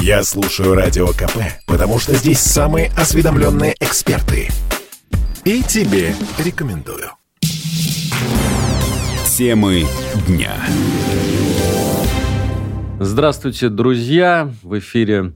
Я 0.00 0.22
слушаю 0.22 0.74
Радио 0.74 1.08
КП, 1.08 1.38
потому 1.66 1.98
что 1.98 2.14
здесь 2.14 2.40
самые 2.40 2.90
осведомленные 2.96 3.74
эксперты. 3.80 4.48
И 5.44 5.62
тебе 5.62 6.14
рекомендую. 6.38 7.10
Темы 9.36 9.84
дня. 10.26 10.54
Здравствуйте, 13.00 13.68
друзья! 13.68 14.52
В 14.62 14.78
эфире 14.78 15.34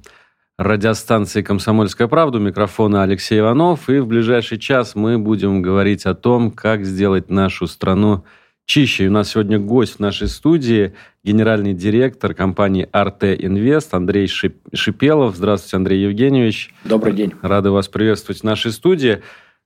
радиостанции 0.59 1.43
«Комсомольская 1.43 2.09
правда». 2.09 2.39
У 2.39 2.41
микрофона 2.41 3.03
Алексей 3.03 3.39
Иванов. 3.39 3.89
И 3.89 3.99
в 3.99 4.07
ближайший 4.07 4.59
час 4.59 4.95
мы 4.95 5.19
будем 5.19 5.63
говорить 5.63 6.05
о 6.07 6.15
том, 6.15 6.51
как 6.51 6.85
сделать 6.85 7.31
нашу 7.31 7.67
страну 7.67 8.25
чище. 8.67 9.05
И 9.05 9.09
у 9.09 9.11
нас 9.11 9.31
сегодня 9.31 9.59
гость 9.59 9.97
в 9.97 10.01
нашей 10.01 10.29
студии, 10.29 10.95
генеральный 11.25 11.75
директор 11.75 12.35
компании 12.35 12.89
«Арте 12.93 13.37
Инвест» 13.39 13.93
Андрей 13.95 14.27
Шипелов. 14.27 15.37
Здравствуйте, 15.37 15.77
Андрей 15.77 16.03
Евгеньевич. 16.03 16.75
Добрый 16.85 17.13
день. 17.13 17.35
Рады 17.43 17.71
вас 17.71 17.89
приветствовать 17.89 18.41
в 18.41 18.45
нашей 18.45 18.73
студии. 18.73 19.23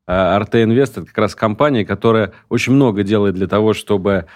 Арте 0.07 0.63
Инвест– 0.63 0.99
это 0.99 1.07
как 1.07 1.19
раз 1.19 1.35
компания, 1.35 1.85
которая 1.85 2.33
очень 2.49 2.73
много 2.73 3.03
делает 3.03 3.35
для 3.35 3.49
того, 3.49 3.73
чтобы 3.73 4.27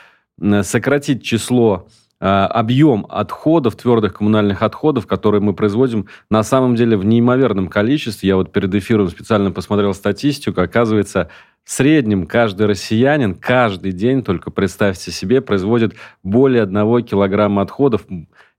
сократить 0.62 1.22
число 1.22 1.88
объем 2.20 3.06
отходов, 3.08 3.76
твердых 3.76 4.14
коммунальных 4.14 4.62
отходов, 4.62 5.06
которые 5.06 5.40
мы 5.40 5.54
производим, 5.54 6.06
на 6.28 6.42
самом 6.42 6.76
деле 6.76 6.96
в 6.96 7.04
неимоверном 7.04 7.68
количестве. 7.68 8.28
Я 8.28 8.36
вот 8.36 8.52
перед 8.52 8.74
эфиром 8.74 9.08
специально 9.08 9.50
посмотрел 9.50 9.94
статистику. 9.94 10.60
Оказывается, 10.60 11.30
в 11.64 11.72
среднем 11.72 12.26
каждый 12.26 12.66
россиянин 12.66 13.34
каждый 13.34 13.92
день, 13.92 14.22
только 14.22 14.50
представьте 14.50 15.10
себе, 15.10 15.40
производит 15.40 15.94
более 16.22 16.62
одного 16.62 17.00
килограмма 17.00 17.62
отходов. 17.62 18.02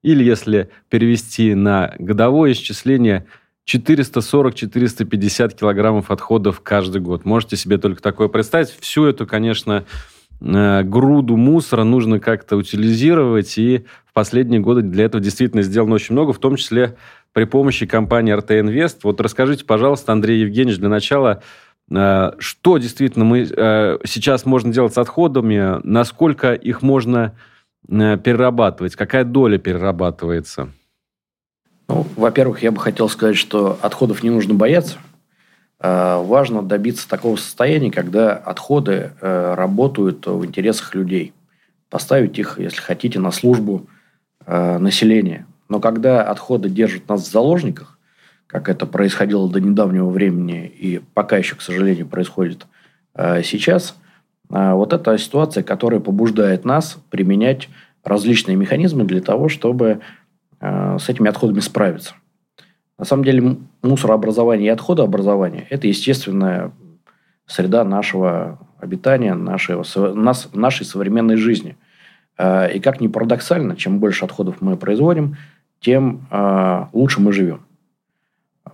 Или 0.02 0.24
если 0.24 0.72
перевести 0.90 1.54
на 1.54 1.94
годовое 2.00 2.54
исчисление, 2.54 3.28
440-450 3.72 5.56
килограммов 5.56 6.10
отходов 6.10 6.62
каждый 6.62 7.00
год. 7.00 7.26
Можете 7.26 7.58
себе 7.58 7.78
только 7.78 8.02
такое 8.02 8.28
представить. 8.28 8.72
Всю 8.72 9.06
эту, 9.06 9.28
конечно, 9.28 9.86
Э, 9.86 10.11
груду 10.42 11.38
мусора 11.38 11.84
нужно 11.84 12.20
как-то 12.20 12.58
утилизировать, 12.58 13.58
и 13.58 13.86
в 14.06 14.14
последние 14.14 14.60
годы 14.60 14.82
для 14.82 15.06
этого 15.06 15.24
действительно 15.24 15.62
сделано 15.62 15.96
очень 15.96 16.14
много, 16.14 16.34
в 16.34 16.40
том 16.40 16.56
числе 16.56 16.98
при 17.32 17.46
помощи 17.46 17.86
компании 17.86 18.36
RT 18.36 18.62
Invest. 18.62 19.00
Вот 19.04 19.22
расскажите, 19.22 19.66
пожалуйста, 19.66 20.12
Андрей 20.12 20.42
Евгеньевич, 20.42 20.80
для 20.80 20.90
начала, 20.90 21.44
э, 21.90 22.32
что 22.40 22.78
действительно 22.78 23.24
мы 23.24 23.48
э, 23.50 24.00
сейчас 24.06 24.46
можно 24.46 24.74
делать 24.74 24.94
с 24.94 24.98
отходами, 24.98 25.80
насколько 25.84 26.54
их 26.54 26.82
можно 26.82 27.36
перерабатывать, 27.88 28.96
какая 28.96 29.24
доля 29.24 29.58
перерабатывается? 29.58 30.70
Ну, 31.88 32.06
во-первых, 32.16 32.62
я 32.64 32.72
бы 32.72 32.80
хотел 32.80 33.10
сказать, 33.10 33.36
что 33.36 33.78
отходов 33.82 34.24
не 34.24 34.30
нужно 34.30 34.54
бояться– 34.54 34.98
Э, 35.11 35.11
важно 35.84 36.62
добиться 36.62 37.10
такого 37.10 37.38
состояния, 37.38 37.90
когда 37.90 38.34
отходы 38.34 39.12
э, 39.20 39.54
работают 39.56 40.28
в 40.28 40.46
интересах 40.46 40.94
людей. 40.94 41.34
Поставить 41.90 42.38
их, 42.38 42.60
если 42.60 42.80
хотите, 42.80 43.20
на 43.20 43.32
службу 43.32 43.88
э, 44.46 44.78
населения. 44.78 45.48
Но 45.70 45.80
когда 45.80 46.24
отходы 46.24 46.70
держат 46.70 47.10
нас 47.10 47.28
в 47.28 47.32
заложниках, 47.32 47.98
как 48.46 48.70
это 48.70 48.86
происходило 48.86 49.50
до 49.50 49.60
недавнего 49.60 50.10
времени 50.10 50.68
и 50.68 51.02
пока 51.14 51.38
еще, 51.38 51.56
к 51.56 51.62
сожалению, 51.62 52.06
происходит 52.06 52.68
сейчас, 53.44 53.96
вот 54.50 54.92
эта 54.92 55.18
ситуация, 55.18 55.64
которая 55.64 56.02
побуждает 56.02 56.66
нас 56.66 56.98
применять 57.10 57.70
различные 58.04 58.58
механизмы 58.58 59.06
для 59.06 59.22
того, 59.22 59.48
чтобы 59.48 60.02
с 60.60 61.08
этими 61.08 61.30
отходами 61.30 61.62
справиться. 61.62 62.16
На 63.02 63.06
самом 63.06 63.24
деле 63.24 63.58
мусорообразование 63.82 64.68
и 64.68 64.70
отходообразование– 64.70 65.66
это 65.72 65.88
естественная 65.88 66.72
среда 67.48 67.84
нашего 67.84 68.60
обитания, 68.78 69.34
нашего, 69.34 69.84
нас, 70.14 70.50
нашей 70.54 70.86
современной 70.86 71.36
жизни. 71.36 71.78
А, 72.38 72.68
и 72.68 72.80
как 72.80 73.02
ни 73.02 73.08
парадоксально, 73.08 73.76
чем 73.76 73.98
больше 73.98 74.24
отходов 74.26 74.62
мы 74.62 74.78
производим, 74.78 75.36
тем 75.80 76.28
а, 76.30 76.90
лучше 76.94 77.22
мы 77.22 77.34
живем. 77.34 77.62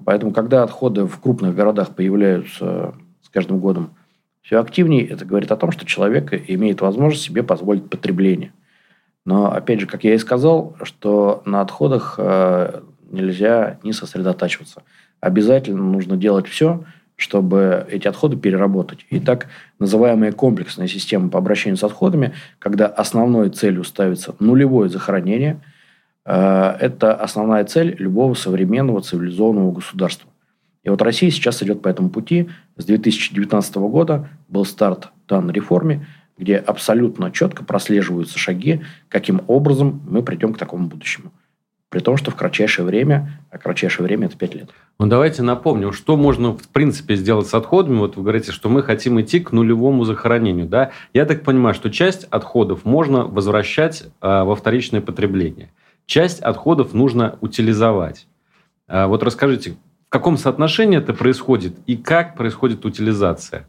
Поэтому, 0.03 0.33
когда 0.33 0.63
отходы 0.63 1.05
в 1.05 1.17
крупных 1.21 1.55
городах 1.55 1.95
появляются 1.95 2.95
с 3.21 3.29
каждым 3.29 3.59
годом 3.59 3.91
все 4.41 4.59
активнее, 4.59 5.07
это 5.07 5.23
говорит 5.23 5.53
о 5.53 5.55
том, 5.55 5.71
что 5.71 5.85
человек 5.85 6.33
имеет 6.49 6.81
возможность 6.81 7.23
себе 7.23 7.43
позволить 7.43 7.89
потребление. 7.89 8.51
Но, 9.23 9.49
опять 9.53 9.79
же, 9.79 9.87
как 9.87 10.03
я 10.03 10.15
и 10.15 10.17
сказал, 10.17 10.75
что 10.83 11.41
на 11.45 11.61
отходах 11.61 12.15
а, 12.17 12.83
нельзя 13.11 13.79
не 13.83 13.93
сосредотачиваться. 13.93 14.83
Обязательно 15.19 15.83
нужно 15.83 16.17
делать 16.17 16.47
все, 16.47 16.83
чтобы 17.15 17.87
эти 17.89 18.07
отходы 18.07 18.37
переработать. 18.37 19.05
И 19.09 19.19
так 19.19 19.47
называемая 19.79 20.31
комплексная 20.31 20.87
система 20.87 21.29
по 21.29 21.39
обращению 21.39 21.77
с 21.77 21.83
отходами, 21.83 22.33
когда 22.59 22.85
основной 22.85 23.49
целью 23.49 23.83
ставится 23.83 24.35
нулевое 24.39 24.89
захоронение, 24.89 25.59
э, 26.25 26.77
это 26.79 27.15
основная 27.15 27.65
цель 27.65 27.95
любого 27.97 28.35
современного 28.35 29.01
цивилизованного 29.01 29.71
государства. 29.71 30.29
И 30.83 30.89
вот 30.89 31.01
Россия 31.01 31.31
сейчас 31.31 31.61
идет 31.63 31.81
по 31.81 31.89
этому 31.89 32.09
пути. 32.09 32.49
С 32.77 32.85
2019 32.85 33.75
года 33.75 34.29
был 34.47 34.63
старт 34.63 35.09
данной 35.27 35.53
реформе, 35.53 36.05
где 36.37 36.57
абсолютно 36.57 37.31
четко 37.31 37.63
прослеживаются 37.65 38.37
шаги, 38.37 38.81
каким 39.09 39.41
образом 39.47 40.01
мы 40.07 40.23
придем 40.23 40.53
к 40.53 40.57
такому 40.57 40.87
будущему. 40.87 41.31
При 41.89 41.99
том, 41.99 42.17
что 42.17 42.31
в 42.31 42.35
кратчайшее 42.35 42.85
время, 42.85 43.41
а 43.49 43.57
кратчайшее 43.57 44.05
время 44.05 44.27
это 44.27 44.37
5 44.37 44.55
лет. 44.55 44.69
Ну, 44.99 45.07
давайте 45.07 45.41
напомним, 45.41 45.93
что 45.93 46.17
можно, 46.17 46.51
в 46.57 46.67
принципе, 46.67 47.15
сделать 47.15 47.47
с 47.47 47.53
отходами. 47.53 47.99
Вот 47.99 48.17
вы 48.17 48.23
говорите, 48.23 48.51
что 48.51 48.67
мы 48.67 48.83
хотим 48.83 49.21
идти 49.21 49.39
к 49.39 49.53
нулевому 49.53 50.03
захоронению. 50.03 50.65
Да? 50.67 50.91
Я 51.13 51.25
так 51.25 51.43
понимаю, 51.43 51.73
что 51.73 51.89
часть 51.89 52.25
отходов 52.25 52.83
можно 52.83 53.25
возвращать 53.25 54.03
э, 54.03 54.07
во 54.43 54.55
вторичное 54.55 54.99
потребление. 54.99 55.71
Часть 56.05 56.41
отходов 56.41 56.93
нужно 56.93 57.37
утилизовать. 57.39 58.27
Э, 58.89 59.05
вот 59.05 59.23
расскажите, 59.23 59.77
в 60.07 60.09
каком 60.09 60.37
соотношении 60.37 60.97
это 60.97 61.13
происходит 61.13 61.75
и 61.85 61.95
как 61.95 62.35
происходит 62.35 62.83
утилизация? 62.85 63.65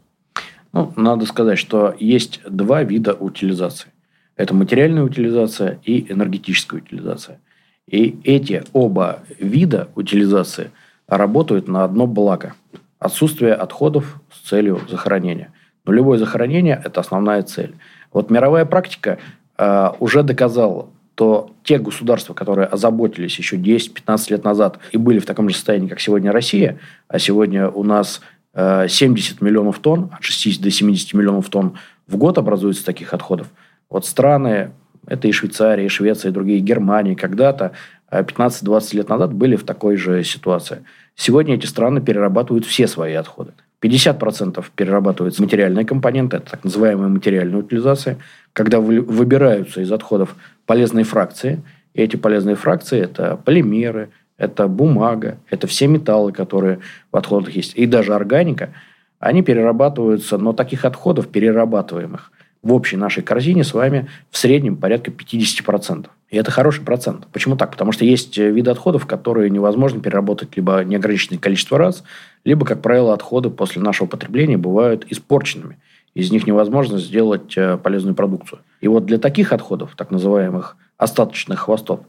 Ну, 0.73 0.91
надо 0.97 1.25
сказать, 1.25 1.57
что 1.57 1.95
есть 1.99 2.41
два 2.49 2.83
вида 2.83 3.13
утилизации. 3.13 3.91
Это 4.35 4.53
материальная 4.53 5.03
утилизация 5.03 5.79
и 5.83 6.11
энергетическая 6.11 6.81
утилизация. 6.81 7.39
И 7.89 8.19
эти 8.23 8.63
оба 8.73 9.19
вида 9.39 9.89
утилизации 9.95 10.71
работают 11.07 11.67
на 11.67 11.83
одно 11.83 12.05
благо. 12.05 12.53
Отсутствие 12.99 13.53
отходов 13.53 14.21
с 14.31 14.47
целью 14.47 14.79
захоронения. 14.89 15.51
Нулевое 15.85 16.19
захоронение– 16.19 16.79
это 16.85 17.01
основная 17.01 17.41
цель. 17.41 17.73
Вот 18.13 18.29
мировая 18.29 18.65
практика 18.65 19.17
э, 19.57 19.89
уже 19.99 20.21
доказала, 20.21 20.87
то 21.15 21.51
те 21.63 21.79
государства, 21.79 22.33
которые 22.33 22.67
озаботились 22.67 23.37
еще 23.39 23.55
10-15 23.55 24.31
лет 24.31 24.43
назад 24.43 24.79
и 24.91 24.97
были 24.97 25.19
в 25.19 25.25
таком 25.25 25.49
же 25.49 25.55
состоянии, 25.55 25.87
как 25.87 25.99
сегодня 25.99 26.31
Россия, 26.31 26.79
а 27.07 27.17
сегодня 27.17 27.69
у 27.69 27.83
нас 27.83 28.21
э, 28.53 28.87
70 28.87 29.41
миллионов 29.41 29.79
тонн, 29.79 30.11
от 30.13 30.23
60 30.23 30.61
до 30.61 30.69
70 30.69 31.13
миллионов 31.15 31.49
тонн 31.49 31.73
в 32.07 32.17
год 32.17 32.37
образуется 32.37 32.85
таких 32.85 33.13
отходов. 33.13 33.47
Вот 33.89 34.05
страны 34.05 34.71
это 35.09 35.27
и 35.27 35.31
Швейцария, 35.31 35.85
и 35.85 35.89
Швеция, 35.89 36.29
и 36.29 36.33
другие, 36.33 36.59
Германия 36.59 37.15
когда-то 37.15 37.73
15-20 38.11 38.89
э, 38.93 38.97
лет 38.97 39.09
назад 39.09 39.33
были 39.33 39.55
в 39.55 39.63
такой 39.63 39.97
же 39.97 40.23
ситуации. 40.23 40.83
Сегодня 41.15 41.55
эти 41.55 41.65
страны 41.65 42.01
перерабатывают 42.01 42.65
все 42.65 42.87
свои 42.87 43.13
отходы. 43.13 43.51
50% 43.81 44.63
перерабатываются 44.75 45.41
материальные 45.41 45.85
компоненты, 45.85 46.37
это 46.37 46.51
так 46.51 46.63
называемая 46.63 47.07
материальная 47.07 47.59
утилизация, 47.59 48.17
когда 48.51 48.79
выбираются 48.79 49.81
из 49.81 49.91
отходов 49.91 50.35
полезные 50.65 51.05
фракции. 51.05 51.61
И 51.93 52.01
эти 52.01 52.15
полезные 52.17 52.55
фракции– 52.55 52.99
это 53.01 53.37
полимеры, 53.37 54.09
это 54.37 54.67
бумага, 54.67 55.37
это 55.49 55.67
все 55.67 55.87
металлы, 55.87 56.31
которые 56.31 56.79
в 57.11 57.17
отходах 57.17 57.51
есть, 57.51 57.73
и 57.75 57.85
даже 57.85 58.13
органика. 58.13 58.69
Они 59.19 59.43
перерабатываются, 59.43 60.37
но 60.37 60.53
таких 60.53 60.85
отходов 60.85 61.27
перерабатываемых 61.27 62.31
в 62.61 62.73
общей 62.73 62.97
нашей 62.97 63.23
корзине 63.23 63.63
с 63.63 63.73
вами 63.73 64.09
в 64.29 64.37
среднем 64.37 64.75
порядка 64.75 65.11
50%. 65.11 66.07
И 66.29 66.37
это 66.37 66.51
хороший 66.51 66.83
процент. 66.83 67.27
Почему 67.31 67.55
так? 67.55 67.71
Потому 67.71 67.91
что 67.91 68.05
есть 68.05 68.37
э, 68.37 68.51
виды 68.51 68.69
отходов, 68.69 69.07
которые 69.07 69.49
невозможно 69.49 70.01
переработать 70.01 70.55
либо 70.55 70.83
неограниченное 70.83 71.39
количество 71.39 71.77
раз, 71.77 72.03
либо, 72.43 72.65
как 72.65 72.81
правило, 72.81 73.13
отходы 73.13 73.49
после 73.49 73.81
нашего 73.81 74.07
потребления 74.07 74.57
бывают 74.57 75.05
испорченными. 75.09 75.79
Из 76.13 76.31
них 76.31 76.45
невозможно 76.45 76.99
сделать 76.99 77.57
э, 77.57 77.77
полезную 77.77 78.13
продукцию. 78.13 78.59
И 78.81 78.87
вот 78.87 79.05
для 79.05 79.17
таких 79.17 79.53
отходов, 79.53 79.95
так 79.95 80.11
называемых 80.11 80.77
остаточных 80.97 81.61
хвостов, 81.61 82.01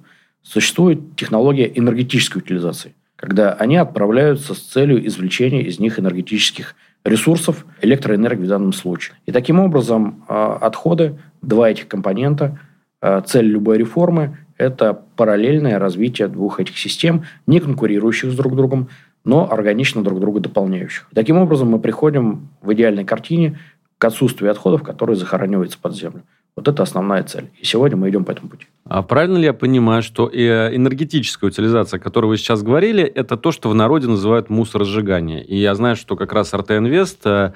существует 0.42 1.16
технология 1.16 1.70
энергетической 1.74 2.38
утилизации, 2.38 2.94
когда 3.16 3.52
они 3.52 3.76
отправляются 3.76 4.54
с 4.54 4.58
целью 4.58 5.06
извлечения 5.06 5.62
из 5.62 5.78
них 5.78 5.98
энергетических 5.98 6.74
ресурсов, 7.04 7.64
электроэнергии 7.80 8.44
в 8.44 8.48
данном 8.48 8.72
случае. 8.72 9.16
И 9.26 9.32
таким 9.32 9.60
образом 9.60 10.24
э, 10.28 10.56
отходы, 10.60 11.18
два 11.42 11.70
этих 11.70 11.88
компонента– 11.88 12.58
Э, 13.02 13.22
цель 13.24 13.46
любой 13.46 13.78
реформы– 13.78 14.36
Это 14.60 14.92
параллельное 15.16 15.78
развитие 15.78 16.28
двух 16.28 16.60
этих 16.60 16.76
систем, 16.76 17.24
не 17.46 17.60
конкурирующих 17.60 18.30
с 18.30 18.36
друг 18.36 18.54
другом, 18.54 18.90
но 19.24 19.50
органично 19.50 20.04
друг 20.04 20.20
друга 20.20 20.40
дополняющих. 20.40 21.08
Таким 21.14 21.38
образом, 21.38 21.70
мы 21.70 21.78
приходим 21.78 22.50
в 22.60 22.70
идеальной 22.74 23.06
картине 23.06 23.58
к 23.96 24.04
отсутствию 24.04 24.50
отходов, 24.50 24.82
которые 24.82 25.16
захораниваются 25.16 25.78
под 25.80 25.96
землю. 25.96 26.24
Вот 26.56 26.68
это 26.68 26.82
основная 26.82 27.22
цель. 27.22 27.50
И 27.58 27.64
сегодня 27.64 27.96
мы 27.96 28.10
идем 28.10 28.24
по 28.24 28.32
этому 28.32 28.48
пути. 28.50 28.66
А 28.84 29.02
правильно 29.02 29.38
ли 29.38 29.44
я 29.44 29.52
понимаю, 29.52 30.02
что 30.02 30.28
э, 30.28 30.74
энергетическая 30.74 31.48
утилизация, 31.48 31.98
о 31.98 32.02
которой 32.02 32.26
вы 32.26 32.36
сейчас 32.36 32.62
говорили, 32.62 33.04
это 33.04 33.36
то, 33.36 33.52
что 33.52 33.68
в 33.70 33.74
народе 33.74 34.08
называют 34.08 34.50
мусоросжигание? 34.50 35.44
И 35.44 35.56
я 35.56 35.74
знаю, 35.74 35.96
что 35.96 36.16
как 36.16 36.32
раз 36.32 36.52
РТ 36.52 36.72
Инвест 36.72 37.24
э, 37.24 37.52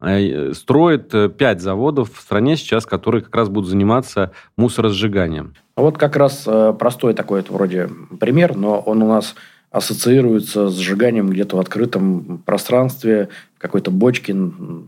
э, 0.00 0.52
строит 0.52 1.14
пять 1.36 1.62
заводов 1.62 2.12
в 2.12 2.20
стране 2.20 2.56
сейчас, 2.56 2.84
которые 2.86 3.22
как 3.22 3.34
раз 3.34 3.48
будут 3.48 3.70
заниматься 3.70 4.32
мусоросжиганием. 4.56 5.54
Вот 5.76 5.96
как 5.96 6.16
раз 6.16 6.46
простой 6.78 7.14
такой 7.14 7.40
это 7.40 7.52
вроде 7.52 7.88
пример, 8.20 8.54
но 8.54 8.78
он 8.78 9.02
у 9.02 9.08
нас 9.08 9.34
ассоциируется 9.74 10.68
с 10.68 10.78
сжиганием 10.78 11.28
где-то 11.28 11.56
в 11.56 11.58
открытом 11.58 12.40
пространстве, 12.46 13.28
в 13.56 13.58
какой-то 13.58 13.90
бочке, 13.90 14.36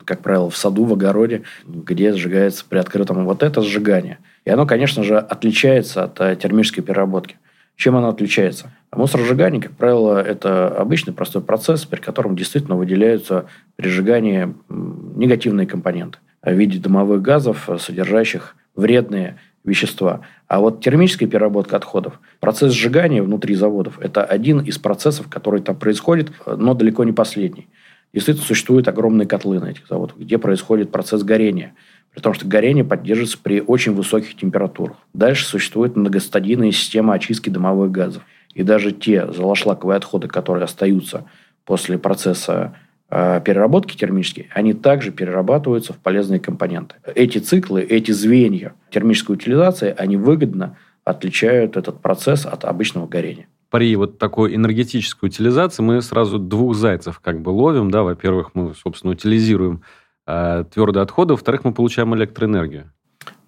как 0.05 0.21
правило, 0.21 0.49
в 0.49 0.57
саду, 0.57 0.85
в 0.85 0.93
огороде, 0.93 1.43
где 1.67 2.13
сжигается 2.13 2.65
при 2.69 2.79
открытом. 2.79 3.25
Вот 3.25 3.43
это 3.43 3.63
сжигание. 3.63 4.19
И 4.45 4.51
оно, 4.51 4.65
конечно 4.65 5.03
же, 5.03 5.19
отличается 5.19 6.05
от 6.05 6.21
э, 6.21 6.37
термической 6.37 6.85
переработки. 6.85 7.37
Чем 7.75 7.97
оно 7.97 8.11
отличается? 8.11 8.71
Мусоросжигание, 8.93 9.61
как 9.61 9.73
правило, 9.73 10.23
это 10.23 10.69
обычный 10.69 11.13
простой 11.13 11.43
процесс, 11.43 11.85
при 11.85 12.01
котором 12.01 12.37
действительно 12.37 12.77
выделяются 12.77 13.47
при 13.75 13.89
сжигании 13.89 14.55
негативные 14.69 15.67
компоненты 15.67 16.19
в 16.43 16.53
виде 16.53 16.79
дымовых 16.79 17.21
газов, 17.23 17.69
содержащих 17.81 18.55
вредные 18.77 19.39
вещества. 19.67 20.21
А 20.49 20.61
вот 20.61 20.83
термическая 20.83 21.29
переработка 21.29 21.77
отходов, 21.77 22.21
процесс 22.41 22.73
сжигания 22.73 23.23
внутри 23.23 23.55
заводов, 23.55 23.99
это 24.01 24.25
один 24.25 24.61
из 24.61 24.79
процессов, 24.79 25.29
который 25.29 25.61
там 25.61 25.77
происходит, 25.77 26.33
но 26.47 26.75
далеко 26.75 27.05
не 27.05 27.13
последний. 27.13 27.69
Действительно, 28.15 28.47
существуют 28.47 28.89
огромные 28.89 29.27
котлы 29.27 29.59
на 29.59 29.67
этих 29.67 29.87
заводах, 29.89 30.17
где 30.17 30.39
происходит 30.39 30.91
процесс 30.91 31.23
горения. 31.23 31.75
При 32.15 32.23
том, 32.23 32.33
что 32.33 32.47
горение 32.47 32.85
поддерживается 32.85 33.37
при 33.43 33.61
очень 33.61 33.93
высоких 33.93 34.37
температурах. 34.37 34.97
Дальше 35.13 35.45
существует 35.45 35.97
многостадийная 35.97 36.73
система 36.73 37.13
очистки 37.13 37.51
дымовых 37.51 37.91
газов. 37.91 38.23
И 38.55 38.63
даже 38.63 38.93
те 38.93 39.31
золошлаковые 39.31 39.99
отходы, 39.99 40.29
которые 40.29 40.65
остаются 40.65 41.27
после 41.67 41.99
процесса 41.99 42.75
переработки 43.09 43.97
термические, 43.97 44.49
они 44.53 44.73
также 44.73 45.13
перерабатываются 45.13 45.93
в 45.93 45.99
полезные 45.99 46.41
компоненты. 46.41 46.97
Эти 47.15 47.39
циклы, 47.39 47.83
эти 47.83 48.11
звенья 48.11 48.75
термической 48.91 49.37
утилизации, 49.37 49.95
они 49.97 50.17
выгодно 50.17 50.77
отличают 51.05 51.77
этот 51.77 52.03
процесс 52.03 52.45
от 52.45 52.65
обычного 52.65 53.07
горения. 53.07 53.47
При 53.71 53.95
вот 53.97 54.19
такой 54.19 54.55
энергетической 54.55 55.27
утилизации 55.27 55.83
мы 55.83 56.03
сразу 56.03 56.39
двух 56.39 56.75
зайцев 56.75 57.21
как 57.21 57.41
бы 57.41 57.51
ловим. 57.51 57.91
Да? 57.91 58.03
Во-первых, 58.03 58.51
мы, 58.55 58.75
собственно, 58.75 59.13
утилизируем 59.13 59.83
э, 60.27 60.65
твердые 60.73 61.03
отходы, 61.03 61.35
во-вторых, 61.35 61.65
мы 61.65 61.73
получаем 61.73 62.15
электроэнергию. 62.15 62.93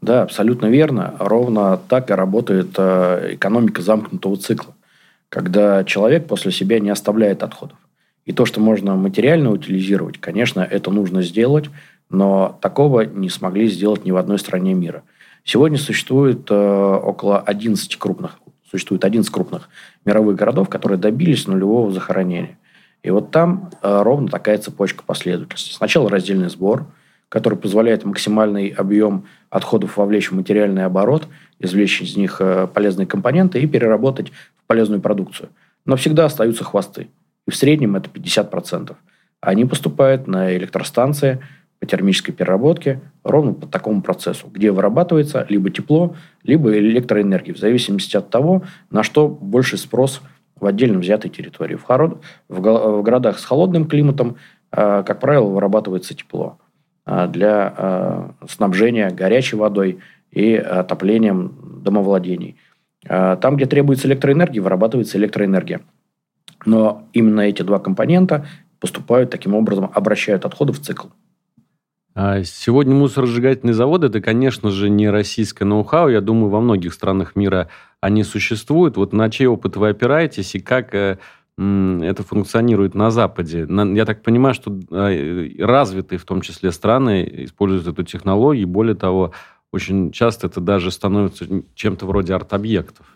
Да, 0.00 0.22
абсолютно 0.22 0.66
верно. 0.66 1.14
Ровно 1.18 1.78
так 1.88 2.10
и 2.10 2.14
работает 2.14 2.68
э, 2.76 3.34
экономика 3.34 3.82
замкнутого 3.82 4.36
цикла, 4.36 4.74
когда 5.28 5.82
человек 5.84 6.28
после 6.28 6.52
себя 6.52 6.78
не 6.78 6.90
оставляет 6.90 7.42
отходов. 7.42 7.76
И 8.28 8.32
то, 8.32 8.44
что 8.44 8.60
можно 8.60 8.94
материально 8.94 9.50
утилизировать, 9.50 10.18
конечно, 10.18 10.60
это 10.60 10.90
нужно 10.90 11.22
сделать, 11.22 11.70
но 12.10 12.58
такого 12.60 13.00
не 13.00 13.30
смогли 13.30 13.68
сделать 13.68 14.04
ни 14.04 14.10
в 14.10 14.18
одной 14.18 14.38
стране 14.38 14.74
мира. 14.74 15.02
Сегодня 15.44 15.78
существует 15.78 16.46
э, 16.50 16.54
около 16.54 17.40
11 17.40 17.96
крупных, 17.96 18.38
существует 18.70 19.06
11 19.06 19.32
крупных 19.32 19.70
мировых 20.04 20.36
городов, 20.36 20.68
которые 20.68 20.98
добились 20.98 21.46
нулевого 21.46 21.90
захоронения. 21.90 22.58
И 23.02 23.08
вот 23.08 23.30
там 23.30 23.70
э, 23.80 24.02
ровно 24.02 24.28
такая 24.28 24.58
цепочка 24.58 25.02
последовательности. 25.06 25.72
Сначала 25.72 26.10
раздельный 26.10 26.50
сбор, 26.50 26.84
который 27.30 27.58
позволяет 27.58 28.04
максимальный 28.04 28.68
объем 28.68 29.24
отходов 29.48 29.96
вовлечь 29.96 30.30
в 30.30 30.34
материальный 30.34 30.84
оборот, 30.84 31.28
извлечь 31.60 32.02
из 32.02 32.14
них 32.14 32.42
э, 32.42 32.66
полезные 32.66 33.06
компоненты 33.06 33.58
и 33.58 33.66
переработать 33.66 34.32
в 34.58 34.66
полезную 34.66 35.00
продукцию. 35.00 35.48
Но 35.86 35.96
всегда 35.96 36.26
остаются 36.26 36.62
хвосты 36.62 37.08
и 37.48 37.50
в 37.50 37.56
среднем 37.56 37.96
это 37.96 38.10
50%. 38.10 38.94
Они 39.40 39.64
поступают 39.64 40.26
на 40.26 40.54
электростанции 40.54 41.40
по 41.80 41.86
термической 41.86 42.34
переработке 42.34 43.00
ровно 43.24 43.54
по 43.54 43.66
такому 43.66 44.02
процессу, 44.02 44.48
где 44.52 44.70
вырабатывается 44.70 45.46
либо 45.48 45.70
тепло, 45.70 46.14
либо 46.42 46.76
электроэнергия, 46.76 47.54
в 47.54 47.58
зависимости 47.58 48.18
от 48.18 48.28
того, 48.28 48.64
на 48.90 49.02
что 49.02 49.28
больше 49.28 49.78
спрос 49.78 50.20
в 50.60 50.66
отдельно 50.66 50.98
взятой 50.98 51.30
территории. 51.30 51.76
В, 51.76 51.84
хород... 51.84 52.22
в 52.48 53.02
городах 53.02 53.38
с 53.38 53.44
холодным 53.46 53.86
климатом, 53.86 54.36
а, 54.70 55.02
как 55.02 55.18
правило, 55.18 55.48
вырабатывается 55.48 56.14
тепло 56.14 56.58
а, 57.06 57.28
для 57.28 57.74
а, 57.74 58.34
снабжения 58.46 59.08
горячей 59.10 59.56
водой 59.56 60.00
и 60.30 60.54
отоплением 60.54 61.80
домовладений. 61.82 62.56
Там, 63.06 63.56
где 63.56 63.64
требуется 63.64 64.06
электроэнергия, 64.08 64.60
вырабатывается 64.60 65.16
электроэнергия. 65.16 65.80
Но 66.68 67.08
именно 67.14 67.40
эти 67.40 67.62
два 67.62 67.78
компонента 67.78 68.46
поступают 68.78 69.30
таким 69.30 69.54
образом, 69.54 69.90
обращают 69.94 70.44
отходы 70.44 70.74
в 70.74 70.80
цикл. 70.80 71.06
А 72.14 72.42
сегодня 72.44 72.94
мусоросжигательные 72.94 73.72
заводы– 73.72 74.06
это, 74.08 74.20
конечно 74.20 74.70
же, 74.70 74.90
не 74.90 75.08
российское 75.08 75.64
ноу-хау. 75.64 76.08
Я 76.08 76.20
думаю, 76.20 76.50
во 76.50 76.60
многих 76.60 76.92
странах 76.92 77.36
мира 77.36 77.68
они 78.02 78.22
существуют. 78.22 78.98
Вот 78.98 79.14
на 79.14 79.30
чей 79.30 79.46
опыт 79.46 79.76
вы 79.76 79.88
опираетесь 79.88 80.54
и 80.56 80.60
как 80.60 80.94
э, 80.94 81.16
это 81.56 82.22
функционирует 82.22 82.94
на 82.94 83.10
Западе? 83.10 83.66
Я 83.68 84.04
так 84.04 84.22
понимаю, 84.22 84.54
что 84.54 84.78
э, 84.90 85.48
развитые 85.60 86.18
в 86.18 86.24
том 86.24 86.42
числе 86.42 86.70
страны 86.70 87.26
используют 87.44 87.86
эту 87.86 88.02
технологию. 88.02 88.68
Более 88.68 88.94
того, 88.94 89.32
очень 89.72 90.12
часто 90.12 90.48
это 90.48 90.60
даже 90.60 90.90
становится 90.90 91.46
чем-то 91.74 92.04
вроде 92.04 92.34
арт-объектов. 92.34 93.06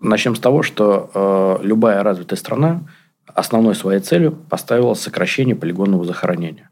Начнем 0.00 0.34
с 0.34 0.40
того, 0.40 0.62
что 0.62 1.10
э, 1.14 1.66
любая 1.66 2.02
развитая 2.02 2.38
страна 2.38 2.80
основной 3.26 3.74
своей 3.74 4.00
целью 4.00 4.32
поставила 4.32 4.94
сокращение 4.94 5.54
полигонного 5.54 6.06
захоронения. 6.06 6.70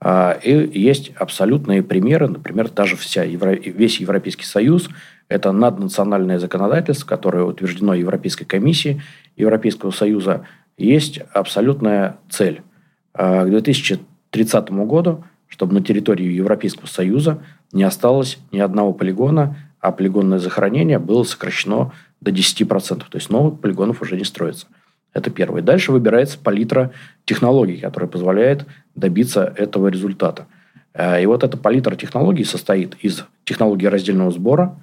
Э, 0.00 0.38
и 0.42 0.78
есть 0.78 1.12
абсолютные 1.16 1.84
примеры, 1.84 2.28
например, 2.28 2.68
даже 2.70 2.96
вся 2.96 3.22
Евро... 3.22 3.50
весь 3.52 4.00
Европейский 4.00 4.44
Союз– 4.44 4.90
это 5.28 5.52
наднациональное 5.52 6.40
законодательство, 6.40 7.06
которое 7.06 7.44
утверждено 7.44 7.94
Европейской 7.94 8.44
комиссией 8.44 9.00
Европейского 9.36 9.92
Союза. 9.92 10.44
Есть 10.76 11.20
абсолютная 11.32 12.16
цель 12.28 12.62
э, 13.14 13.44
к 13.44 13.48
2030 13.48 14.70
году, 14.70 15.24
чтобы 15.46 15.74
на 15.74 15.82
территории 15.82 16.32
Европейского 16.32 16.86
Союза 16.86 17.42
не 17.72 17.84
осталось 17.84 18.38
ни 18.50 18.58
одного 18.58 18.92
полигона, 18.92 19.56
а 19.80 19.92
полигонное 19.92 20.40
захоронение 20.40 20.98
было 20.98 21.22
сокращено 21.22 21.92
до 22.26 22.32
10%. 22.32 22.98
То 22.98 23.04
есть 23.14 23.30
новых 23.30 23.60
полигонов 23.60 24.02
уже 24.02 24.16
не 24.16 24.24
строится. 24.24 24.66
Это 25.14 25.30
первое. 25.30 25.62
Дальше 25.62 25.92
выбирается 25.92 26.38
палитра 26.38 26.92
технологий, 27.24 27.78
которая 27.78 28.10
позволяет 28.10 28.66
добиться 28.94 29.54
этого 29.56 29.88
результата. 29.88 30.46
Э, 30.92 31.22
и 31.22 31.26
вот 31.26 31.44
эта 31.44 31.56
палитра 31.56 31.94
технологий 31.94 32.44
состоит 32.44 32.96
из 32.96 33.24
технологии 33.44 33.86
раздельного 33.86 34.30
сбора, 34.32 34.76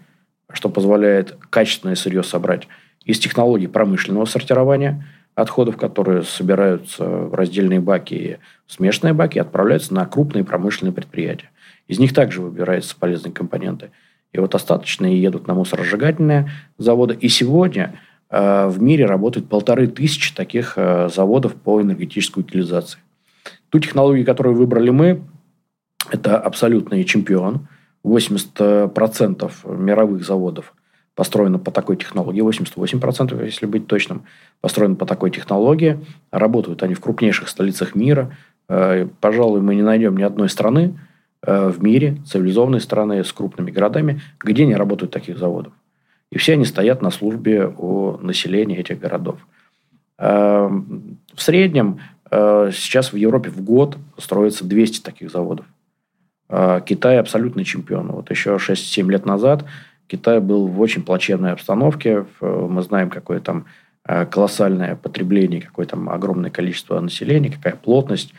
что 0.51 0.69
позволяет 0.69 1.37
качественное 1.49 1.95
сырье 1.95 2.23
собрать, 2.23 2.67
из 3.03 3.19
технологий 3.19 3.67
промышленного 3.67 4.25
сортирования 4.25 5.05
отходов, 5.35 5.75
которые 5.75 6.23
собираются 6.23 7.03
в 7.03 7.33
раздельные 7.33 7.81
баки 7.81 8.13
и 8.13 8.37
смешанные 8.67 9.13
баки, 9.13 9.39
отправляются 9.39 9.93
на 9.93 10.05
крупные 10.05 10.45
промышленные 10.45 10.93
предприятия. 10.93 11.49
Из 11.87 11.99
них 11.99 12.13
также 12.13 12.41
выбираются 12.41 12.95
полезные 12.97 13.33
компоненты– 13.33 13.91
и 14.33 14.39
вот 14.39 14.55
остаточные 14.55 15.21
едут 15.21 15.47
на 15.47 15.53
мусоросжигательные 15.53 16.51
заводы. 16.77 17.13
И 17.13 17.29
сегодня 17.29 17.99
э, 18.29 18.67
в 18.67 18.81
мире 18.81 19.05
работает 19.05 19.47
полторы 19.47 19.87
тысячи 19.87 20.33
таких 20.33 20.73
э, 20.75 21.07
заводов 21.13 21.55
по 21.55 21.81
энергетической 21.81 22.39
утилизации. 22.39 22.99
Ту 23.69 23.79
технологию, 23.79 24.25
которую 24.25 24.55
выбрали 24.55 24.89
мы, 24.89 25.21
это 26.11 26.37
абсолютный 26.37 27.03
чемпион. 27.03 27.67
80% 28.03 29.51
мировых 29.77 30.25
заводов 30.25 30.73
построено 31.15 31.59
по 31.59 31.71
такой 31.71 31.95
технологии, 31.95 32.43
88%, 32.43 33.45
если 33.45 33.65
быть 33.65 33.87
точным, 33.87 34.23
построено 34.61 34.95
по 34.95 35.05
такой 35.05 35.31
технологии. 35.31 36.03
Работают 36.31 36.83
они 36.83 36.95
в 36.95 36.99
крупнейших 36.99 37.47
столицах 37.47 37.93
мира. 37.95 38.35
Э, 38.67 39.07
пожалуй, 39.21 39.61
мы 39.61 39.75
не 39.75 39.83
найдем 39.83 40.17
ни 40.17 40.23
одной 40.23 40.49
страны, 40.49 40.95
в 41.45 41.83
мире, 41.83 42.17
цивилизованной 42.25 42.79
страны 42.79 43.23
с 43.23 43.33
крупными 43.33 43.69
городами, 43.69 44.21
где 44.39 44.65
не 44.65 44.75
работают 44.75 45.11
таких 45.11 45.37
заводов. 45.37 45.73
И 46.31 46.37
все 46.39 46.53
они 46.53 46.65
стоят 46.65 47.01
на 47.01 47.11
службе 47.11 47.67
у 47.67 48.17
населения 48.17 48.77
этих 48.77 48.99
городов. 48.99 49.37
Э, 50.17 50.67
в 50.67 51.41
среднем 51.41 51.99
э, 52.31 52.71
сейчас 52.73 53.13
в 53.13 53.17
Европе 53.17 53.51
в 53.51 53.61
год 53.61 53.97
строится 54.17 54.65
200 54.65 55.03
таких 55.03 55.29
заводов. 55.29 55.65
Китай 56.85 57.19
абсолютный 57.19 57.63
чемпион. 57.63 58.11
Вот 58.11 58.29
еще 58.29 58.57
6-7 58.57 59.09
лет 59.09 59.25
назад 59.25 59.65
Китай 60.07 60.39
был 60.39 60.67
в 60.67 60.79
очень 60.81 61.01
плачевной 61.01 61.53
обстановке. 61.53 62.27
Мы 62.41 62.83
знаем, 62.83 63.09
какое 63.09 63.39
там 63.39 63.65
колоссальное 64.03 64.95
потребление, 64.95 65.61
какое 65.61 65.87
там 65.87 66.09
огромное 66.09 66.51
количество 66.51 66.99
населения, 66.99 67.49
какая 67.49 67.75
плотность. 67.75 68.33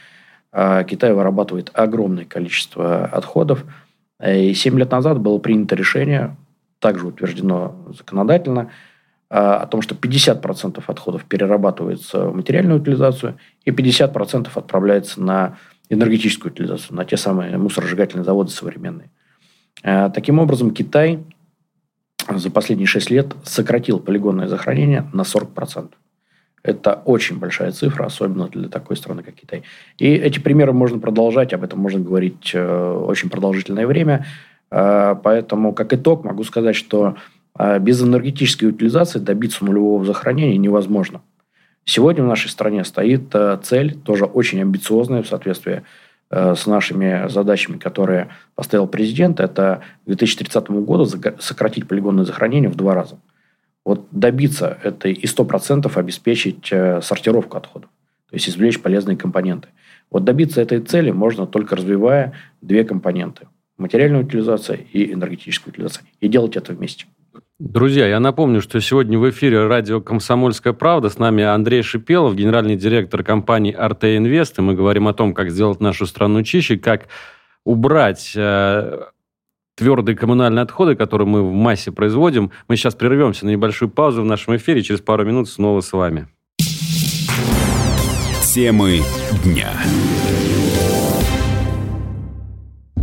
Китай 0.88 1.12
вырабатывает 1.12 1.70
огромное 1.75 2.25
количество 2.25 3.06
отходов. 3.06 3.64
И 4.25 4.54
7 4.54 4.78
лет 4.78 4.92
назад 4.92 5.18
было 5.18 5.38
принято 5.38 5.75
решение, 5.75 6.37
также 6.78 7.08
утверждено 7.08 7.75
законодательно, 7.99 8.70
о 9.28 9.66
том, 9.66 9.82
что 9.82 9.96
50% 9.96 10.82
отходов 10.87 11.25
перерабатывается 11.25 12.28
в 12.28 12.37
материальную 12.37 12.80
утилизацию 12.80 13.37
и 13.64 13.70
50% 13.70 14.49
отправляется 14.54 15.20
на 15.20 15.58
энергетическую 15.88 16.52
утилизацию, 16.52 16.96
на 16.96 17.04
те 17.04 17.16
самые 17.16 17.56
мусоросжигательные 17.58 18.25
заводы 18.25 18.50
современные. 18.50 19.11
Э, 19.82 20.11
таким 20.14 20.38
образом, 20.38 20.70
Китай 20.70 21.25
за 22.28 22.50
последние 22.50 22.87
6 22.87 23.11
лет 23.11 23.34
сократил 23.44 23.99
полигонное 23.99 24.49
захоронение 24.49 25.11
на 25.12 25.23
40%. 25.23 25.90
Это 26.64 27.02
очень 27.04 27.38
большая 27.38 27.71
цифра, 27.71 28.06
особенно 28.06 28.49
для 28.49 28.68
такой 28.68 28.97
страны, 28.97 29.23
как 29.23 29.35
Китай. 29.35 29.62
И 29.99 30.06
эти 30.06 30.40
примеры 30.40 30.73
можно 30.73 30.99
продолжать, 30.99 31.52
об 31.52 31.62
этом 31.62 31.78
можно 31.78 32.00
говорить 32.00 32.50
э, 32.54 32.92
очень 33.06 33.30
продолжительное 33.30 33.87
время. 33.87 34.26
Э, 34.71 35.14
поэтому, 35.23 35.73
как 35.73 35.92
итог, 35.92 36.25
могу 36.25 36.42
сказать, 36.44 36.75
что 36.75 37.16
без 37.80 38.02
энергетической 38.02 38.64
утилизации 38.64 39.21
добиться 39.21 39.64
нулевого 39.64 40.04
захоронения 40.04 40.59
невозможно. 40.59 41.21
Сегодня 41.85 42.25
в 42.25 42.26
нашей 42.26 42.49
стране 42.49 42.83
стоит 42.83 43.33
цель, 43.62 43.94
тоже 43.94 44.25
очень 44.25 44.61
амбициозная 44.61 45.23
в 45.23 45.28
соответствии 45.28 45.85
Э, 46.30 46.54
с 46.56 46.66
нашими 46.66 47.28
задачами, 47.28 47.78
которые 47.78 48.28
поставил 48.56 48.88
президент, 48.88 49.38
это 49.38 49.83
к 50.04 50.06
2030 50.06 50.71
году 50.71 51.06
сократить 51.38 51.87
полигонное 51.87 52.25
захоронение 52.25 52.68
в 52.68 52.75
два 52.75 52.94
раза. 52.94 53.18
Вот 53.84 54.06
добиться 54.10 54.78
этой 54.82 55.12
и 55.12 55.26
100% 55.26 55.90
обеспечить 55.94 56.68
э, 56.72 57.00
сортировку 57.02 57.56
отходов, 57.56 57.90
то 58.30 58.34
есть 58.34 58.48
извлечь 58.48 58.80
полезные 58.80 59.16
компоненты. 59.16 59.68
Вот 60.10 60.24
добиться 60.24 60.60
этой 60.60 60.80
цели 60.80 61.10
можно 61.10 61.46
только 61.46 61.76
развивая 61.76 62.32
две 62.60 62.84
компоненты– 62.84 63.48
материальная 63.78 64.20
утилизация 64.20 64.78
и 64.92 65.12
энергетическая 65.12 65.72
утилизация. 65.72 66.04
И 66.20 66.28
делать 66.28 66.56
это 66.56 66.72
вместе. 66.72 67.06
Друзья, 67.58 68.06
я 68.06 68.20
напомню, 68.20 68.60
что 68.60 68.80
сегодня 68.80 69.18
в 69.18 69.28
эфире 69.30 69.66
радио 69.66 70.00
«Комсомольская 70.00 70.72
правда». 70.72 71.08
С 71.08 71.18
нами 71.18 71.44
Андрей 71.44 71.82
Шипелов, 71.82 72.34
генеральный 72.34 72.76
директор 72.76 73.22
компании 73.22 73.72
«Арте 73.72 74.16
Инвест». 74.16 74.58
И 74.58 74.62
мы 74.62 74.74
говорим 74.74 75.08
о 75.08 75.14
том, 75.14 75.34
как 75.34 75.50
сделать 75.50 75.80
нашу 75.80 76.06
страну 76.06 76.42
чище, 76.42 76.78
как 76.78 77.06
убрать 77.64 78.32
э, 78.36 79.02
твердые 79.76 80.16
коммунальные 80.16 80.62
отходы, 80.62 80.95
которые 80.95 81.28
мы 81.28 81.43
в 81.43 81.52
массе 81.52 81.93
производим. 81.93 82.50
Мы 82.69 82.76
сейчас 82.76 82.95
прервемся 82.95 83.47
на 83.47 83.50
небольшую 83.50 83.90
паузу 83.90 84.23
в 84.23 84.26
нашем 84.26 84.57
эфире. 84.57 84.83
Через 84.83 85.00
пару 85.00 85.25
минут 85.25 85.49
снова 85.49 85.81
с 85.81 85.93
вами. 85.93 86.28
Темы 88.54 89.00
дня. 89.45 89.73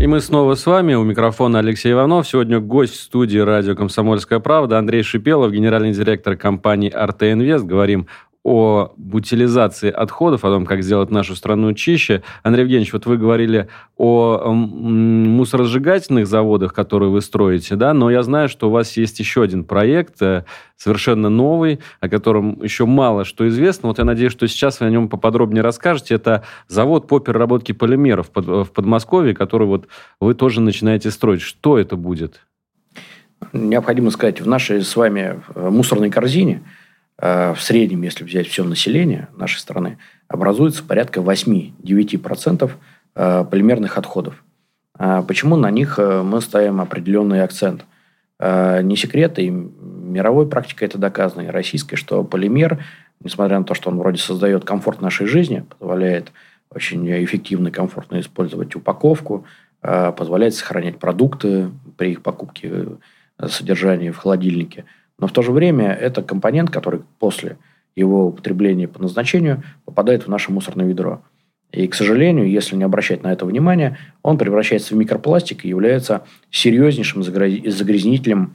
И 0.01 0.07
мы 0.07 0.19
снова 0.19 0.55
с 0.55 0.65
вами. 0.65 0.95
У 0.95 1.03
микрофона 1.03 1.59
Алексей 1.59 1.91
Иванов. 1.91 2.27
Сегодня 2.27 2.59
гость 2.59 2.95
в 2.95 3.01
студии 3.01 3.37
радио 3.37 3.75
«Комсомольская 3.75 4.39
правда» 4.39 4.79
Андрей 4.79 5.03
Шипелов, 5.03 5.51
генеральный 5.51 5.91
директор 5.91 6.35
компании 6.35 6.89
«Арте 6.89 7.33
Инвест». 7.33 7.65
Говорим 7.65 8.07
о 8.43 8.93
утилизации 9.13 9.91
отходов, 9.91 10.43
о 10.43 10.49
том, 10.49 10.65
как 10.65 10.81
сделать 10.81 11.11
нашу 11.11 11.35
страну 11.35 11.73
чище. 11.73 12.23
Андрей 12.41 12.63
Евгеньевич, 12.63 12.91
вот 12.91 13.05
вы 13.05 13.17
говорили 13.17 13.67
о 13.97 14.51
мусоросжигательных 14.51 16.25
заводах, 16.25 16.73
которые 16.73 17.11
вы 17.11 17.21
строите, 17.21 17.75
да, 17.75 17.93
но 17.93 18.09
я 18.09 18.23
знаю, 18.23 18.49
что 18.49 18.69
у 18.69 18.71
вас 18.71 18.97
есть 18.97 19.19
еще 19.19 19.43
один 19.43 19.63
проект, 19.63 20.19
э, 20.23 20.45
совершенно 20.75 21.29
новый, 21.29 21.81
о 21.99 22.09
котором 22.09 22.61
еще 22.63 22.87
мало 22.87 23.25
что 23.25 23.47
известно. 23.47 23.89
Вот 23.89 23.99
я 23.99 24.05
надеюсь, 24.05 24.31
что 24.31 24.47
сейчас 24.47 24.79
вы 24.79 24.87
о 24.87 24.89
нем 24.89 25.07
поподробнее 25.07 25.61
расскажете. 25.61 26.15
Это 26.15 26.43
завод 26.67 27.07
по 27.07 27.19
переработке 27.19 27.75
полимеров 27.75 28.31
в 28.33 28.65
Подмосковье, 28.65 29.35
который 29.35 29.67
вот 29.67 29.87
вы 30.19 30.33
тоже 30.33 30.61
начинаете 30.61 31.11
строить. 31.11 31.41
Что 31.41 31.77
это 31.77 31.95
будет? 31.95 32.41
Необходимо 33.53 34.09
сказать, 34.09 34.41
в 34.41 34.47
нашей 34.47 34.81
с 34.81 34.95
вами 34.95 35.41
э, 35.53 35.69
мусорной 35.69 36.09
корзине– 36.09 36.63
в 37.17 37.57
среднем, 37.59 38.01
если 38.01 38.23
взять 38.23 38.47
все 38.47 38.63
население 38.63 39.27
нашей 39.35 39.59
страны, 39.59 39.99
образуется 40.27 40.83
порядка 40.83 41.19
8-9% 41.19 42.71
э, 43.15 43.45
полимерных 43.49 43.97
отходов. 43.97 44.43
А 44.97 45.21
почему 45.21 45.55
на 45.55 45.69
них 45.69 45.99
э, 45.99 46.23
мы 46.23 46.41
ставим 46.41 46.81
определенный 46.81 47.43
акцент? 47.43 47.85
Не 48.39 48.95
секрет, 48.95 49.37
и 49.37 49.51
мировой 49.51 50.49
практикой 50.49 50.85
это 50.85 50.97
доказано, 50.97 51.41
и 51.41 51.47
российской, 51.49 51.95
что 51.95 52.23
полимер, 52.23 52.83
несмотря 53.19 53.59
на 53.59 53.65
то, 53.65 53.75
что 53.75 53.91
он 53.91 53.99
вроде 53.99 54.17
создает 54.17 54.65
комфорт 54.65 54.99
нашей 54.99 55.27
жизни, 55.27 55.63
позволяет 55.77 56.31
очень 56.71 57.07
эффективно 57.23 57.67
и 57.67 57.71
комфортно 57.71 58.19
использовать 58.19 58.75
упаковку, 58.75 59.45
позволяет 59.79 60.55
сохранять 60.55 60.97
продукты 60.97 61.69
при 61.97 62.13
их 62.13 62.23
покупке, 62.23 62.87
содержании 63.47 64.09
в 64.09 64.17
холодильнике– 64.17 64.85
но 65.17 65.27
в 65.27 65.31
то 65.31 65.41
же 65.41 65.51
время 65.51 65.93
это 65.93 66.21
компонент, 66.23 66.69
который 66.69 67.01
после 67.19 67.57
его 67.95 68.27
употребления 68.27 68.87
по 68.87 69.01
назначению 69.01 69.63
попадает 69.85 70.25
в 70.25 70.27
наше 70.29 70.51
мусорное 70.51 70.85
ведро. 70.85 71.21
И, 71.71 71.87
к 71.87 71.95
сожалению, 71.95 72.49
если 72.49 72.75
не 72.75 72.83
обращать 72.83 73.23
на 73.23 73.31
это 73.31 73.45
внимания, 73.45 73.97
он 74.23 74.37
превращается 74.37 74.93
в 74.93 74.97
микропластик 74.97 75.63
и 75.63 75.69
является 75.69 76.23
серьезнейшим 76.49 77.23
загрязнителем 77.23 78.53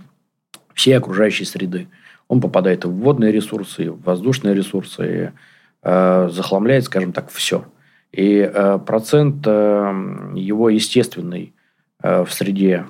всей 0.74 0.92
окружающей 0.92 1.44
среды. 1.44 1.88
Он 2.28 2.40
попадает 2.40 2.84
в 2.84 2.90
водные 2.90 3.32
ресурсы, 3.32 3.90
в 3.90 4.02
воздушные 4.02 4.54
ресурсы, 4.54 5.02
и 5.06 5.30
э, 5.82 6.28
захламляет, 6.30 6.84
скажем 6.84 7.12
так, 7.12 7.30
все. 7.30 7.64
И 8.12 8.38
э, 8.38 8.78
процент 8.84 9.46
э, 9.46 10.32
его 10.34 10.68
естественный 10.68 11.54
э, 12.02 12.24
в 12.24 12.32
среде 12.32 12.86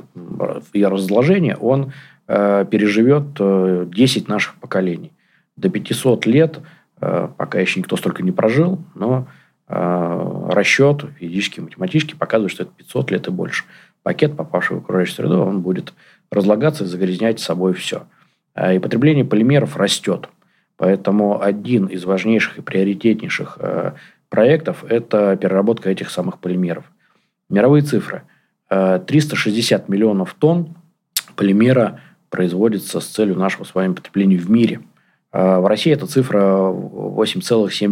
и 0.73 0.85
разложения, 0.85 1.57
он 1.57 1.93
переживет 2.27 3.91
10 3.91 4.29
э, 4.29 4.31
наших 4.31 4.55
поколений. 4.57 5.13
До 5.57 5.69
500 5.69 6.27
лет, 6.27 6.59
э, 7.01 7.29
пока 7.37 7.61
еще 7.61 7.81
никто 7.81 7.97
столько 7.97 8.23
не 8.23 8.33
прожил, 8.33 8.83
но 8.95 9.29
расчет 9.69 11.07
физический, 11.19 11.61
математический 11.61 12.17
показывает, 12.17 12.53
что 12.53 12.63
это 12.63 12.73
500 12.77 13.11
лет 13.11 13.27
и 13.27 13.33
больше. 13.33 13.65
Пакет, 14.05 14.37
попавший 14.37 14.77
в 14.77 14.79
окружающую 14.79 15.17
среду, 15.17 15.41
он 15.43 15.61
будет 15.61 15.93
разлагаться 16.31 16.85
и 16.85 16.87
загрязнять 16.87 17.41
собой 17.41 17.75
все. 17.75 18.07
И 18.57 18.79
потребление 18.79 19.25
полимеров 19.25 19.77
растет. 19.77 20.29
Поэтому 20.77 21.43
один 21.43 21.87
из 21.87 22.05
важнейших 22.05 22.59
и 22.59 22.63
приоритетнейших 22.63 23.59
проектов– 24.29 24.85
это 24.89 25.37
переработка 25.37 25.91
этих 25.91 26.11
самых 26.11 26.39
полимеров. 26.39 26.85
Мировые 27.51 27.83
цифры. 27.83 28.23
360 28.69 29.89
миллионов 29.89 30.35
тонн 30.39 30.77
полимера 31.35 32.01
производится 32.31 33.01
с 33.01 33.07
целью 33.07 33.37
нашего 33.37 33.65
с 33.65 33.75
вами 33.75 33.95
потребления 33.95 34.37
в 34.37 34.51
мире. 34.51 34.81
А 35.33 35.61
в 35.61 35.67
России 35.67 35.93
эта 35.93 36.07
цифра 36.07 36.41
8,7 36.41 37.89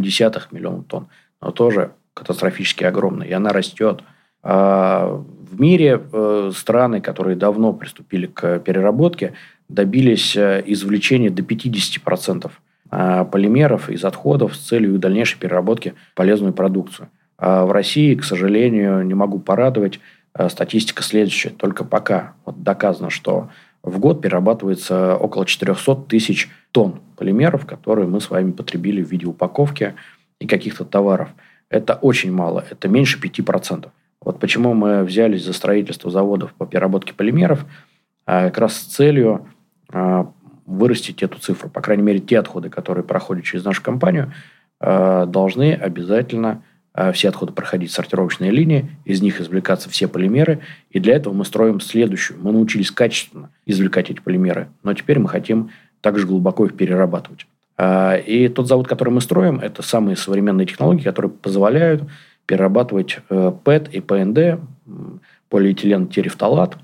миллиона 0.51 0.83
тонн, 0.83 1.09
но 1.41 1.51
тоже 1.51 1.93
катастрофически 2.15 2.85
огромная, 2.85 3.27
и 3.27 3.33
она 3.33 3.51
растет. 3.51 4.03
А 4.43 5.25
в 5.55 5.61
мире 5.61 6.01
э, 6.13 6.51
страны, 6.55 7.01
которые 7.01 7.37
давно 7.37 7.73
приступили 7.73 8.27
к 8.27 8.59
переработке, 8.61 9.35
добились 9.69 10.37
э, 10.37 10.63
извлечения 10.67 11.31
до 11.31 11.43
50% 11.43 12.51
а, 12.91 13.25
полимеров 13.25 13.91
из 13.91 14.05
отходов 14.05 14.55
с 14.55 14.61
целью 14.61 14.99
дальнейшей 14.99 15.39
переработки 15.39 15.95
в 16.13 16.15
полезную 16.15 16.53
продукцию. 16.53 17.09
А 17.39 17.65
в 17.65 17.73
России, 17.73 18.15
к 18.15 18.25
сожалению, 18.25 19.05
не 19.05 19.15
могу 19.15 19.39
порадовать, 19.39 20.01
э, 20.35 20.49
статистика 20.49 21.03
следующая. 21.03 21.51
Только 21.51 21.85
пока 21.85 22.35
вот 22.45 22.63
доказано, 22.63 23.11
что 23.11 23.49
в 23.85 23.99
год 23.99 24.23
перерабатывается 24.23 25.17
около 25.17 25.45
400 25.45 25.95
тысяч 26.09 26.51
тонн 26.73 27.01
полимеров, 27.17 27.67
которые 27.67 28.09
мы 28.09 28.21
с 28.21 28.31
вами 28.31 28.51
потребили 28.51 29.03
в 29.03 29.11
виде 29.11 29.27
упаковки 29.27 29.95
и 30.41 30.47
каких-то 30.47 30.85
товаров. 30.85 31.29
Это 31.69 31.95
очень 31.95 32.33
мало, 32.33 32.65
это 32.71 32.89
меньше 32.89 33.21
5%. 33.21 33.89
Вот 34.23 34.41
почему 34.41 34.73
мы 34.73 35.05
взялись 35.05 35.45
за 35.45 35.53
строительство 35.53 36.11
заводов 36.11 36.55
по 36.55 36.67
переработке 36.67 37.13
полимеров, 37.13 37.67
а, 38.25 38.47
как 38.47 38.59
раз 38.59 38.77
с 38.77 38.85
целью 38.85 39.47
а, 39.93 40.33
вырастить 40.65 41.23
эту 41.23 41.39
цифру. 41.39 41.69
По 41.69 41.83
крайней 41.83 42.03
мере, 42.03 42.21
те 42.21 42.39
отходы, 42.39 42.71
которые 42.71 43.05
проходят 43.05 43.45
через 43.45 43.65
нашу 43.65 43.83
компанию, 43.83 44.33
а, 44.81 45.27
должны 45.27 45.75
обязательно 45.75 46.63
все 47.13 47.29
отходы 47.29 47.53
проходить 47.53 47.91
сортировочные 47.91 48.51
линии, 48.51 48.91
из 49.05 49.21
них 49.21 49.41
извлекаться 49.41 49.91
все 49.91 50.07
полимеры. 50.07 50.61
И 50.91 51.01
для 51.01 51.17
этого 51.17 51.35
мы 51.35 51.45
строим 51.45 51.81
следующую. 51.81 52.39
Мы 52.41 52.53
научились 52.53 52.91
качественно 52.91 53.51
извлекать 53.67 54.11
эти 54.11 54.21
полимеры, 54.21 54.69
но 54.83 54.95
теперь 54.95 55.19
мы 55.19 55.29
хотим 55.29 55.71
также 56.01 56.27
глубоко 56.27 56.67
их 56.67 56.77
перерабатывать. 56.77 57.47
А, 57.77 58.15
и 58.17 58.49
тот 58.49 58.69
завод, 58.69 58.87
который 58.87 59.11
мы 59.11 59.21
строим, 59.21 59.59
это 59.59 59.83
самые 59.83 60.17
современные 60.17 60.67
технологии, 60.67 61.03
которые 61.03 61.33
позволяют 61.33 62.05
перерабатывать 62.47 63.19
ПЭТ 63.65 63.89
и 63.89 64.01
ПНД, 64.01 64.61
полиэтилен 65.49 66.09
терефталат, 66.09 66.77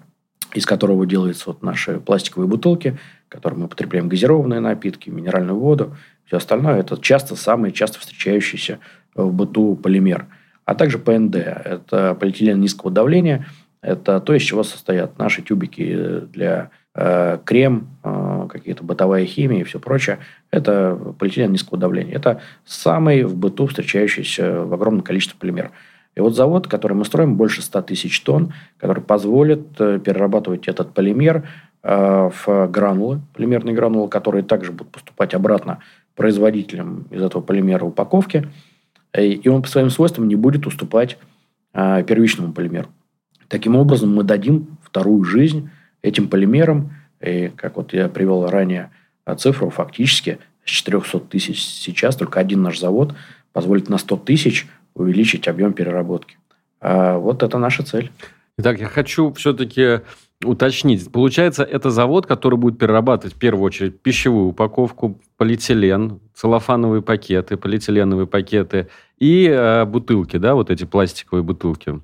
из 0.55 0.67
которого 0.67 1.07
делаются 1.07 1.45
вот 1.47 1.63
наши 1.63 2.01
пластиковые 2.01 2.49
бутылки, 2.49 2.99
которые 3.29 3.61
мы 3.61 3.69
потребляем 3.69 4.09
газированные 4.09 4.61
напитки, 4.61 5.11
минеральную 5.11 5.59
воду, 5.59 5.97
все 6.27 6.37
остальное. 6.37 6.81
Это 6.81 6.97
часто 7.01 7.37
самый 7.37 7.73
часто 7.73 7.99
встречающийся 7.99 8.79
в 9.15 9.33
быту 9.33 9.77
полимер. 9.77 10.27
А 10.65 10.75
также 10.75 10.99
ПНД. 10.99 11.37
Это 11.37 12.15
полиэтилен 12.15 12.61
низкого 12.61 12.91
давления. 12.91 13.47
Это 13.83 14.21
то, 14.21 14.35
из 14.35 14.43
чего 14.43 14.63
состоят 14.63 15.19
наши 15.19 15.43
тюбики 15.43 16.21
для 16.33 16.71
э, 16.95 17.39
крем, 17.45 17.89
э, 18.05 18.47
какие-то 18.51 18.85
бытовая 18.85 19.25
химия 19.25 19.61
и 19.61 19.65
все 19.65 19.81
прочее. 19.81 20.19
Это 20.51 20.97
полиэтилен 21.19 21.51
низкого 21.51 21.79
давления. 21.79 22.15
Это 22.15 22.41
самый 22.65 23.25
в 23.25 23.37
быту 23.37 23.67
встречающийся 23.67 24.65
в 24.65 24.75
огромном 24.75 25.03
количестве 25.03 25.39
полимер. 25.39 25.73
И 26.17 26.21
вот 26.21 26.35
завод, 26.35 26.67
который 26.67 26.95
мы 26.95 27.05
строим, 27.05 27.37
больше 27.37 27.63
100 27.63 27.83
тысяч 27.83 28.21
тонн, 28.21 28.53
который 28.79 29.03
позволит 29.03 29.81
э, 29.81 29.99
перерабатывать 29.99 30.69
этот 30.69 30.93
полимер 30.93 31.49
э, 31.83 32.31
в 32.45 32.67
гранулы, 32.69 33.21
полимерные 33.35 33.75
гранулы, 33.75 34.09
которые 34.09 34.43
также 34.43 34.73
будут 34.73 34.93
поступать 34.93 35.35
обратно 35.35 35.79
производителям 36.17 37.07
из 37.11 37.23
этого 37.23 37.41
полимера 37.43 37.85
упаковки. 37.85 38.49
И 39.17 39.49
он 39.49 39.63
по 39.63 39.69
своим 39.69 39.91
свойствам 39.91 40.29
не 40.29 40.37
будет 40.37 40.67
уступать 40.67 41.19
э, 41.73 42.05
первичному 42.05 42.53
полимеру. 42.53 42.89
Таким 43.49 43.77
образом, 43.77 44.15
мы 44.15 44.23
дадим 44.23 44.79
вторую 44.83 45.25
жизнь 45.25 45.71
этим 46.03 46.29
полимерам. 46.29 46.93
И, 47.21 47.51
как 47.57 47.77
вот 47.77 47.93
я 47.93 48.09
привел 48.09 48.49
ранее 48.49 48.91
цифру, 49.37 49.71
фактически 49.71 50.39
с 50.65 50.71
400 50.71 51.21
тысяч 51.21 51.63
сейчас 51.63 52.17
только 52.17 52.41
один 52.41 52.63
наш 52.63 52.79
завод 52.79 53.15
позволит 53.53 53.89
на 53.89 53.99
100 53.99 54.17
тысяч 54.19 54.67
увеличить 54.95 55.49
объем 55.49 55.73
переработки. 55.73 56.37
А 56.81 57.19
вот 57.19 57.43
это 57.43 57.59
наша 57.59 57.83
цель. 57.83 58.11
Итак, 58.59 58.81
я 58.81 58.87
хочу 58.87 59.33
все-таки 59.33 60.01
уточнить. 60.45 61.11
Получается, 61.11 61.65
это 61.65 61.91
завод, 61.91 62.27
который 62.27 62.59
будет 62.59 62.79
перерабатывать 62.79 63.35
в 63.35 63.39
первую 63.39 63.65
очередь 63.65 64.01
пищевую 64.01 64.49
упаковку, 64.49 65.19
полиэтилен, 65.37 66.21
целлофановые 66.35 67.03
пакеты, 67.03 67.57
полиэтиленовые 67.57 68.27
пакеты 68.27 68.89
и 69.19 69.47
э, 69.47 69.85
бутылки, 69.85 70.39
да, 70.39 70.55
вот 70.55 70.71
эти 70.71 70.85
пластиковые 70.85 71.43
бутылки. 71.43 72.01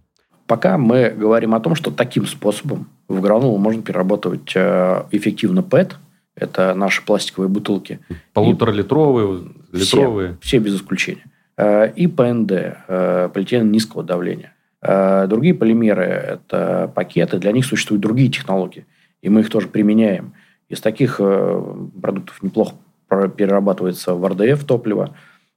Пока 0.46 0.78
мы 0.78 1.10
говорим 1.10 1.54
о 1.54 1.60
том, 1.60 1.74
что 1.74 1.90
таким 1.90 2.26
способом 2.26 2.88
в 3.08 3.20
гранулу 3.20 3.58
можно 3.58 3.82
перерабатывать 3.82 4.52
э, 4.54 5.04
эффективно 5.10 5.62
ПЭТ, 5.62 5.96
это 6.34 6.74
наши 6.74 7.04
пластиковые 7.04 7.48
бутылки. 7.48 8.00
Полуторалитровые, 8.34 9.48
литровые. 9.72 10.36
Все, 10.40 10.48
все 10.48 10.58
без 10.58 10.76
исключения. 10.76 11.24
Э, 11.56 11.90
и 11.90 12.06
ПНД, 12.06 12.52
э, 12.52 13.30
полиэтилен 13.32 13.70
низкого 13.72 14.02
давления. 14.02 14.52
Э, 14.88 15.26
другие 15.26 15.54
полимеры– 15.54 16.04
это 16.04 16.90
пакеты, 16.94 17.38
для 17.38 17.50
них 17.50 17.66
существуют 17.66 18.02
другие 18.02 18.30
технологии, 18.30 18.86
и 19.20 19.28
мы 19.28 19.40
их 19.40 19.50
тоже 19.50 19.66
применяем. 19.66 20.34
Из 20.68 20.80
таких 20.80 21.16
продуктов 21.16 22.42
неплохо 22.42 22.74
перерабатывается 23.08 24.14
в 24.14 24.26
РДФ 24.26 24.64
топливо. 24.64 25.16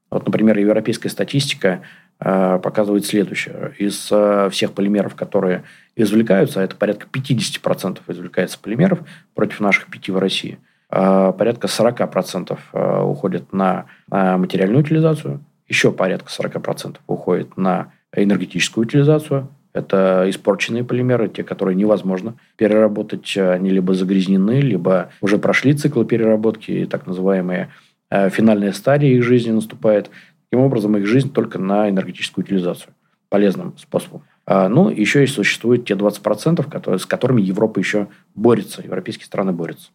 Вот, 0.09 0.25
например, 0.25 0.57
европейская 0.57 1.09
статистика 1.09 1.81
показывает 2.17 3.05
следующее. 3.05 3.73
Из 3.77 4.11
всех 4.51 4.73
полимеров, 4.73 5.15
которые 5.15 5.63
извлекаются, 5.95 6.61
а 6.61 6.63
это 6.63 6.75
порядка 6.75 7.07
50% 7.11 7.99
извлекается 8.07 8.59
полимеров 8.59 8.99
против 9.33 9.61
наших 9.61 9.87
пяти 9.87 10.11
в 10.11 10.19
России, 10.19 10.59
порядка 10.89 11.67
40% 11.67 13.03
уходит 13.03 13.51
на 13.51 13.85
материальную 14.09 14.83
утилизацию, 14.83 15.43
еще 15.67 15.91
порядка 15.91 16.29
40% 16.29 16.97
уходит 17.07 17.57
на 17.57 17.93
энергетическую 18.13 18.85
утилизацию. 18.85 19.47
Это 19.73 20.25
испорченные 20.27 20.83
полимеры, 20.83 21.29
те, 21.29 21.43
которые 21.43 21.75
невозможно 21.75 22.35
переработать. 22.57 23.37
Они 23.37 23.69
либо 23.69 23.93
загрязнены, 23.93 24.61
либо 24.61 25.11
уже 25.21 25.37
прошли 25.37 25.73
циклы 25.73 26.05
переработки, 26.05 26.87
так 26.89 27.05
называемые 27.05 27.69
э, 28.09 28.29
финальная 28.29 28.71
стадия 28.71 29.09
их 29.09 29.23
жизни 29.23 29.51
наступает. 29.51 30.09
Таким 30.49 30.65
образом, 30.65 30.97
их 30.97 31.05
жизнь 31.05 31.31
только 31.31 31.59
на 31.59 31.89
энергетическую 31.89 32.43
утилизацию. 32.43 32.93
Полезным 33.29 33.77
способом. 33.77 34.23
А, 34.47 34.67
ну, 34.67 34.89
еще 34.89 35.23
и 35.23 35.27
существуют 35.27 35.85
те 35.85 35.93
20%, 35.93 36.67
которые, 36.67 36.97
с 36.97 37.05
которыми 37.05 37.39
Европа 37.39 37.77
еще 37.77 38.07
борется, 38.33 38.81
европейские 38.81 39.27
страны 39.27 39.51
борются. 39.51 39.91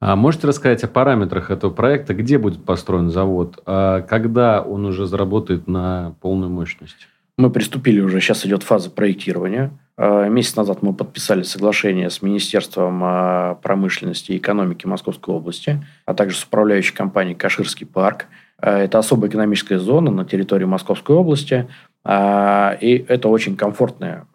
А 0.00 0.16
можете 0.16 0.46
рассказать 0.46 0.82
о 0.82 0.88
параметрах 0.88 1.50
этого 1.50 1.70
проекта? 1.70 2.14
Где 2.14 2.38
будет 2.38 2.64
построен 2.64 3.10
завод? 3.10 3.62
А 3.66 4.00
когда 4.00 4.62
он 4.62 4.86
уже 4.86 5.06
заработает 5.06 5.68
на 5.68 6.14
полную 6.22 6.50
мощность? 6.50 7.08
Мы 7.40 7.50
приступили 7.50 8.00
уже, 8.00 8.20
сейчас 8.20 8.44
идет 8.44 8.62
фаза 8.62 8.90
проектирования. 8.90 9.70
А, 9.96 10.28
месяц 10.28 10.56
назад 10.56 10.82
мы 10.82 10.92
подписали 10.92 11.42
соглашение 11.42 12.10
с 12.10 12.20
Министерством 12.20 13.00
а, 13.02 13.54
промышленности 13.62 14.32
и 14.32 14.36
экономики 14.36 14.86
Московской 14.86 15.34
области, 15.34 15.82
а 16.04 16.12
также 16.12 16.36
с 16.36 16.44
управляющей 16.44 16.94
компанией 16.94 17.34
«Каширский 17.34 17.86
парк». 17.86 18.26
А, 18.58 18.78
это 18.78 18.98
особая 18.98 19.30
экономическая 19.30 19.78
зона 19.78 20.10
на 20.10 20.26
территории 20.26 20.66
Московской 20.66 21.16
области. 21.16 21.66
И 22.06 23.04
это 23.08 23.28
очень 23.28 23.56
комфортная 23.56 24.26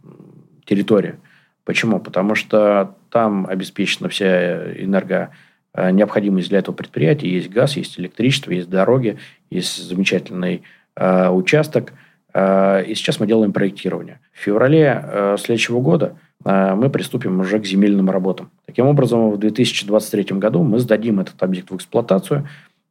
территория. 0.66 1.20
Почему? 1.64 2.00
Потому 2.00 2.36
что 2.36 2.96
там 3.10 3.46
обеспечена 3.48 4.10
вся 4.10 4.72
энерго 4.74 5.32
Э, 5.76 5.92
необходимость 5.92 6.50
для 6.50 6.60
этого 6.60 6.74
предприятия. 6.74 7.30
Есть 7.30 7.50
газ, 7.50 7.76
есть 7.76 8.00
электричество, 8.00 8.52
есть 8.52 8.70
дороги, 8.70 9.18
есть 9.50 9.84
замечательный 9.84 10.64
э, 10.96 11.30
участок. 11.30 11.92
Э, 12.36 12.84
и 12.84 12.94
сейчас 12.96 13.20
мы 13.20 13.28
делаем 13.28 13.54
проектирование. 13.54 14.20
В 14.34 14.40
феврале 14.40 15.02
э, 15.04 15.38
следующего 15.40 15.80
года 15.80 16.18
э, 16.44 16.76
мы 16.76 16.90
приступим 16.90 17.40
уже 17.40 17.60
к 17.60 17.66
земельным 17.66 18.10
работам. 18.10 18.52
Таким 18.66 18.88
образом, 18.88 19.32
в 19.32 19.38
2023 19.38 20.38
году 20.38 20.62
мы 20.62 20.80
сдадим 20.80 21.22
этот 21.22 21.42
объект 21.42 21.72
в 21.72 21.78
эксплуатацию 21.78 22.48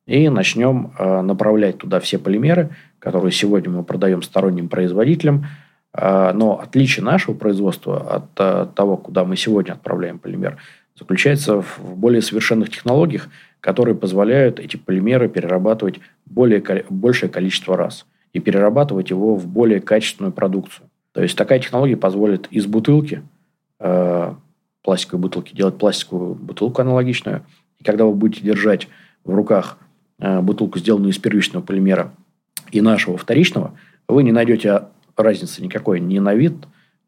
и 0.07 0.29
начнем 0.29 0.93
направлять 0.99 1.79
туда 1.79 1.99
все 1.99 2.19
полимеры, 2.19 2.77
которые 2.99 3.33
сегодня 3.33 3.71
мы 3.71 3.85
продаем 3.85 4.21
сторонним 4.21 4.69
производителям. 4.69 5.47
Но 5.95 6.61
отличие 6.63 7.03
нашего 7.03 7.35
производства 7.35 8.27
от 8.37 8.75
того, 8.75 8.99
куда 8.99 9.25
мы 9.25 9.37
сегодня 9.37 9.73
отправляем 9.73 10.19
полимер– 10.19 10.59
заключается 10.95 11.63
в 11.63 11.97
более 11.97 12.21
совершенных 12.21 12.71
технологиях, 12.71 13.29
которые 13.61 13.95
позволяют 13.95 14.61
эти 14.61 14.77
полимеры 14.77 15.29
перерабатывать 15.29 16.01
более, 16.27 16.63
большее 16.91 17.31
количество 17.31 17.77
раз 17.77 18.05
и 18.35 18.41
перерабатывать 18.41 19.09
его 19.09 19.37
в 19.37 19.47
более 19.47 19.81
качественную 19.81 20.33
продукцию. 20.33 20.91
То 21.13 21.23
есть 21.23 21.39
такая 21.39 21.61
технология 21.61 21.97
позволит 21.97 22.49
из 22.51 22.67
бутылки, 22.67 23.23
э, 23.81 24.35
пластиковой 24.83 25.23
бутылки, 25.23 25.55
делать 25.55 25.79
пластиковую 25.79 26.35
бутылку 26.35 26.83
аналогичную. 26.83 27.47
И 27.79 27.85
когда 27.85 28.05
вы 28.05 28.13
будете 28.13 28.45
держать 28.45 28.89
в 29.25 29.33
руках 29.33 29.79
э, 30.19 30.41
бутылку, 30.41 30.79
сделанную 30.79 31.13
из 31.13 31.19
первичного 31.19 31.63
полимера, 31.63 32.13
и 32.73 32.81
нашего 32.81 33.17
вторичного, 33.17 33.75
вы 34.09 34.25
не 34.25 34.33
найдете 34.33 34.83
разницы 35.17 35.63
никакой 35.63 36.01
ни 36.01 36.19
на 36.19 36.35
вид, 36.35 36.55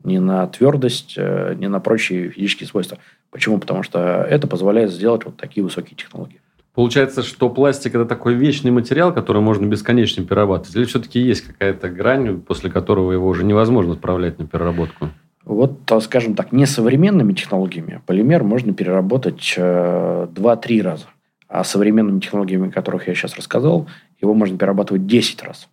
ни 0.05 0.19
на 0.19 0.47
твердость, 0.47 1.15
э, 1.17 1.55
ни 1.59 1.67
на 1.67 1.81
прочие 1.81 2.31
физические 2.31 2.69
свойства. 2.69 2.99
Почему? 3.31 3.59
Потому 3.59 3.83
что 3.83 3.99
это 4.31 4.47
позволяет 4.47 4.93
сделать 4.93 5.25
вот 5.25 5.37
такие 5.37 5.65
высокие 5.65 5.97
технологии. 5.97 6.41
Получается, 6.77 7.23
что 7.23 7.51
пластик– 7.51 7.95
это 7.97 8.05
такой 8.05 8.35
вечный 8.35 8.71
материал, 8.71 9.12
который 9.12 9.43
можно 9.43 9.67
бесконечно 9.67 10.25
перерабатывать? 10.25 10.77
Или 10.77 10.85
все-таки 10.85 11.19
есть 11.19 11.41
какая-то 11.41 11.89
грань, 11.89 12.41
после 12.41 12.71
которого 12.71 13.11
его 13.11 13.27
уже 13.27 13.45
невозможно 13.45 13.95
отправлять 13.95 14.39
на 14.39 14.47
переработку? 14.47 15.09
Вот, 15.45 15.81
скажем 16.03 16.35
так, 16.35 16.53
несовременными 16.53 17.33
технологиями 17.33 18.01
полимер 18.07 18.45
можно 18.45 18.73
переработать 18.73 19.55
2-3 19.57 20.29
э, 20.37 20.83
раза. 20.83 21.07
А 21.49 21.65
современными 21.65 22.21
технологиями, 22.21 22.69
о 22.69 22.73
которых 22.73 23.09
я 23.09 23.15
сейчас 23.15 23.37
рассказал, 23.37 23.89
его 24.21 24.35
можно 24.35 24.57
перерабатывать 24.57 25.07
10 25.07 25.43
раз. 25.43 25.69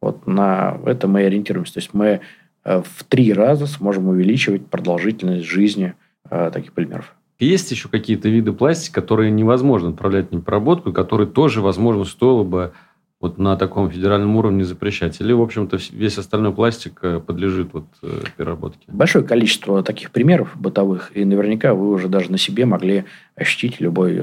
Вот 0.00 0.26
на 0.26 0.78
это 0.86 1.08
мы 1.08 1.24
ориентируемся. 1.24 1.74
То 1.74 1.80
есть 1.80 1.94
мы 1.94 2.20
э, 2.64 2.82
в 2.82 3.04
три 3.04 3.34
раза 3.34 3.66
сможем 3.66 4.08
увеличивать 4.08 4.66
продолжительность 4.66 5.44
жизни– 5.44 5.92
Э, 6.30 6.50
таких 6.52 6.72
полимеров. 6.72 7.14
Есть 7.38 7.70
еще 7.70 7.88
какие-то 7.88 8.28
виды 8.28 8.52
пластика, 8.52 9.00
которые 9.00 9.30
невозможно 9.30 9.90
отправлять 9.90 10.32
на 10.32 10.40
переработку, 10.40 10.92
которые 10.92 11.28
тоже, 11.28 11.60
возможно, 11.60 12.04
стоило 12.04 12.42
бы 12.42 12.72
вот 13.20 13.38
на 13.38 13.56
таком 13.56 13.90
федеральном 13.90 14.36
уровне 14.36 14.64
запрещать? 14.64 15.20
Или, 15.20 15.32
в 15.32 15.40
общем-то, 15.40 15.78
весь 15.92 16.18
остальной 16.18 16.52
пластик 16.52 16.98
э, 17.02 17.20
подлежит 17.20 17.72
вот 17.72 17.86
э, 18.02 18.22
переработке? 18.36 18.84
Большое 18.88 19.24
количество 19.24 19.84
таких 19.84 20.10
примеров 20.10 20.50
бытовых, 20.56 21.12
и 21.16 21.24
наверняка 21.24 21.74
вы 21.74 21.90
уже 21.90 22.08
даже 22.08 22.32
на 22.32 22.38
себе 22.38 22.64
могли 22.64 23.04
ощутить, 23.36 23.80
любой 23.80 24.20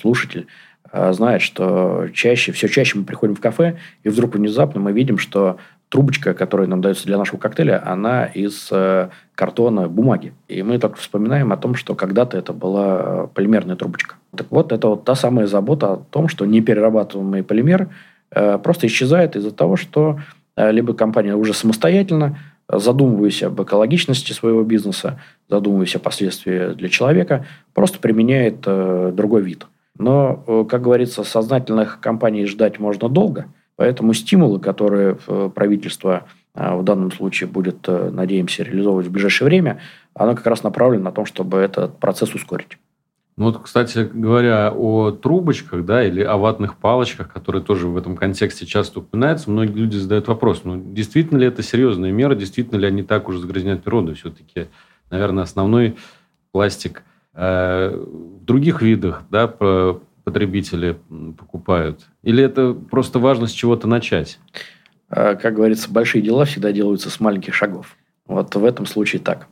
слушатель 0.00 0.46
знает, 0.90 1.42
что 1.42 2.08
чаще, 2.14 2.50
все 2.52 2.66
чаще 2.66 2.98
мы 2.98 3.04
приходим 3.04 3.34
в 3.34 3.40
кафе, 3.40 3.78
и 4.04 4.08
вдруг 4.08 4.34
внезапно 4.36 4.80
мы 4.80 4.92
видим, 4.92 5.18
что 5.18 5.58
трубочка, 5.88 6.34
которая 6.34 6.68
нам 6.68 6.80
дается 6.80 7.06
для 7.06 7.18
нашего 7.18 7.38
коктейля, 7.38 7.82
она 7.84 8.26
из 8.26 8.68
э, 8.70 9.08
картона, 9.34 9.88
бумаги. 9.88 10.34
И 10.46 10.62
мы 10.62 10.78
только 10.78 10.96
вспоминаем 10.96 11.52
о 11.52 11.56
том, 11.56 11.74
что 11.74 11.94
когда-то 11.94 12.36
это 12.36 12.52
была 12.52 13.00
э, 13.00 13.26
полимерная 13.32 13.76
трубочка. 13.76 14.16
Так 14.36 14.48
вот, 14.50 14.72
это 14.72 14.88
вот 14.88 15.04
та 15.04 15.14
самая 15.14 15.46
забота 15.46 15.92
о 15.92 15.96
том, 15.96 16.28
что 16.28 16.44
неперерабатываемый 16.44 17.42
полимер 17.42 17.88
э, 18.30 18.58
просто 18.58 18.86
исчезает 18.86 19.36
из-за 19.36 19.50
того, 19.50 19.76
что 19.76 20.20
либо 20.56 20.92
компания 20.92 21.36
уже 21.36 21.54
самостоятельно 21.54 22.36
задумываясь 22.70 23.44
об 23.44 23.62
экологичности 23.62 24.32
своего 24.32 24.64
бизнеса, 24.64 25.20
задумываясь 25.48 25.94
о 25.94 26.00
последствиях 26.00 26.76
для 26.76 26.88
человека, 26.88 27.46
просто 27.72 28.00
применяет 28.00 28.62
другой 28.62 29.42
вид. 29.42 29.66
Но, 29.96 30.66
как 30.68 30.82
говорится, 30.82 31.22
сознательных 31.22 32.00
компаний 32.00 32.44
ждать 32.44 32.80
можно 32.80 33.08
долго, 33.08 33.46
поэтому 33.78 34.12
стимулы, 34.12 34.60
которые 34.60 35.14
правительство 35.54 36.24
в 36.54 36.82
данном 36.82 37.12
случае 37.12 37.48
будет, 37.48 37.86
надеемся, 37.86 38.64
реализовывать 38.64 39.06
в 39.06 39.12
ближайшее 39.12 39.46
время, 39.46 39.80
оно 40.14 40.34
как 40.34 40.46
раз 40.46 40.64
направлено 40.64 41.04
на 41.04 41.12
то, 41.12 41.24
чтобы 41.24 41.58
этот 41.58 41.98
процесс 41.98 42.34
ускорить. 42.34 42.76
Ну 43.36 43.44
вот, 43.44 43.62
кстати 43.62 44.10
говоря, 44.12 44.72
о 44.74 45.12
трубочках, 45.12 45.84
да, 45.84 46.04
или 46.04 46.22
о 46.22 46.36
ватных 46.38 46.76
палочках, 46.76 47.32
которые 47.32 47.62
тоже 47.62 47.86
в 47.86 47.96
этом 47.96 48.16
контексте 48.16 48.66
часто 48.66 48.98
упоминаются, 48.98 49.48
многие 49.48 49.78
люди 49.78 49.96
задают 49.96 50.26
вопрос, 50.26 50.62
ну, 50.64 50.82
действительно 50.92 51.38
ли 51.38 51.46
это 51.46 51.62
серьезная 51.62 52.10
мера, 52.10 52.34
действительно 52.34 52.80
ли 52.80 52.88
они 52.88 53.04
так 53.04 53.28
уже 53.28 53.38
загрязняют 53.38 53.84
природу? 53.84 54.16
Все-таки, 54.16 54.66
наверное, 55.08 55.44
основной 55.44 55.94
пластик 56.50 57.04
э, 57.34 57.96
в 57.96 58.44
других 58.44 58.82
видах, 58.82 59.22
да, 59.30 59.46
потребители 60.28 60.98
покупают. 61.38 62.06
Или 62.22 62.44
это 62.44 62.74
просто 62.74 63.18
важно 63.18 63.46
с 63.46 63.52
чего-то 63.52 63.88
начать? 63.88 64.38
Э, 65.08 65.36
как 65.36 65.54
говорится, 65.54 65.90
большие 65.90 66.20
дела 66.20 66.44
всегда 66.44 66.70
делаются 66.70 67.08
с 67.08 67.18
маленьких 67.18 67.54
шагов. 67.54 67.96
Вот 68.26 68.54
в 68.54 68.62
этом 68.62 68.84
случае 68.84 69.22
так. 69.22 69.46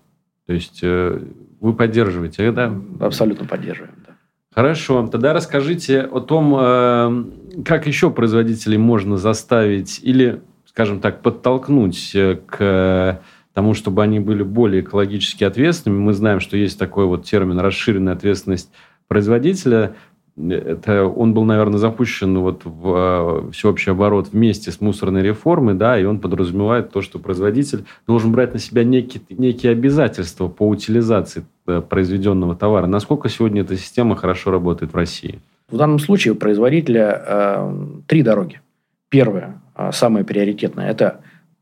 То 0.46 0.52
есть 0.52 0.80
э, 0.82 1.18
вы 1.60 1.72
поддерживаете, 1.72 2.52
да? 2.52 2.78
Абсолютно 3.00 3.46
поддерживаем, 3.46 3.94
да. 4.06 4.16
Хорошо. 4.54 5.06
Тогда 5.06 5.32
расскажите 5.32 6.02
о 6.02 6.20
том, 6.20 6.54
э, 6.58 7.62
как 7.64 7.86
еще 7.86 8.10
производителей 8.10 8.76
можно 8.76 9.16
заставить 9.16 10.00
или, 10.02 10.42
скажем 10.66 11.00
так, 11.00 11.22
подтолкнуть 11.22 12.12
э, 12.14 12.38
к 12.46 13.22
тому, 13.54 13.72
чтобы 13.72 14.02
они 14.02 14.20
были 14.20 14.42
более 14.42 14.82
экологически 14.82 15.42
ответственными. 15.42 16.00
Мы 16.00 16.12
знаем, 16.12 16.40
что 16.40 16.58
есть 16.58 16.78
такой 16.78 17.06
вот 17.06 17.24
термин 17.24 17.58
расширенная 17.58 18.12
ответственность 18.12 18.70
производителя 19.08 19.94
это, 20.38 21.06
он 21.06 21.32
был, 21.32 21.44
наверное, 21.44 21.78
запущен 21.78 22.38
вот 22.38 22.62
в 22.64 23.48
э, 23.48 23.52
всеобщий 23.52 23.92
оборот 23.92 24.28
вместе 24.32 24.70
с 24.70 24.80
мусорной 24.80 25.22
реформой, 25.22 25.74
да, 25.74 25.98
и 25.98 26.04
он 26.04 26.20
подразумевает 26.20 26.90
то, 26.90 27.00
что 27.00 27.18
производитель 27.18 27.84
должен 28.06 28.32
брать 28.32 28.52
на 28.52 28.58
себя 28.58 28.84
некие, 28.84 29.22
некие 29.30 29.72
обязательства 29.72 30.48
по 30.48 30.68
утилизации 30.68 31.46
э, 31.66 31.80
произведенного 31.80 32.54
товара. 32.54 32.86
Насколько 32.86 33.30
сегодня 33.30 33.62
эта 33.62 33.76
система 33.76 34.14
хорошо 34.14 34.50
работает 34.50 34.92
в 34.92 34.96
России? 34.96 35.40
В 35.70 35.76
данном 35.78 35.98
случае 35.98 36.34
у 36.34 36.36
производителя 36.36 37.22
э, 37.26 37.86
три 38.06 38.22
дороги. 38.22 38.60
Первая, 39.08 39.62
э, 39.74 39.90
самая 39.92 40.24
приоритетная, 40.24 40.90
это 40.90 41.20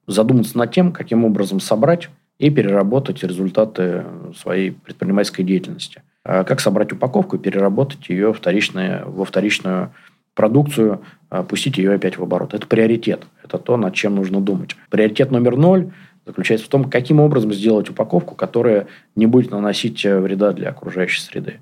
задуматься 0.08 0.58
над 0.58 0.72
тем, 0.72 0.92
каким 0.92 1.24
образом 1.24 1.60
собрать 1.60 2.10
и 2.40 2.50
переработать 2.50 3.22
результаты 3.22 4.04
своей 4.36 4.72
предпринимательской 4.72 5.44
деятельности– 5.44 6.02
а 6.13 6.13
как 6.24 6.60
собрать 6.60 6.92
упаковку 6.92 7.36
и 7.36 7.38
переработать 7.38 8.08
ее 8.08 8.32
вторичное, 8.32 9.04
во 9.04 9.24
вторичную 9.24 9.92
продукцию, 10.34 11.02
а 11.30 11.42
пустить 11.42 11.78
ее 11.78 11.92
опять 11.92 12.18
в 12.18 12.22
оборот. 12.22 12.54
Это 12.54 12.66
приоритет. 12.66 13.26
Это 13.44 13.58
то, 13.58 13.76
над 13.76 13.94
чем 13.94 14.16
нужно 14.16 14.40
думать. 14.40 14.74
Приоритет 14.90 15.30
номер 15.30 15.56
ноль 15.56 15.92
заключается 16.26 16.66
в 16.66 16.70
том, 16.70 16.90
каким 16.90 17.20
образом 17.20 17.52
сделать 17.52 17.90
упаковку, 17.90 18.34
которая 18.34 18.86
не 19.14 19.26
будет 19.26 19.50
наносить 19.50 20.02
вреда 20.04 20.52
для 20.52 20.70
окружающей 20.70 21.20
среды. 21.20 21.60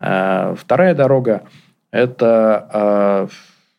А 0.00 0.54
вторая 0.56 0.94
дорога– 0.94 1.44
это 1.92 3.28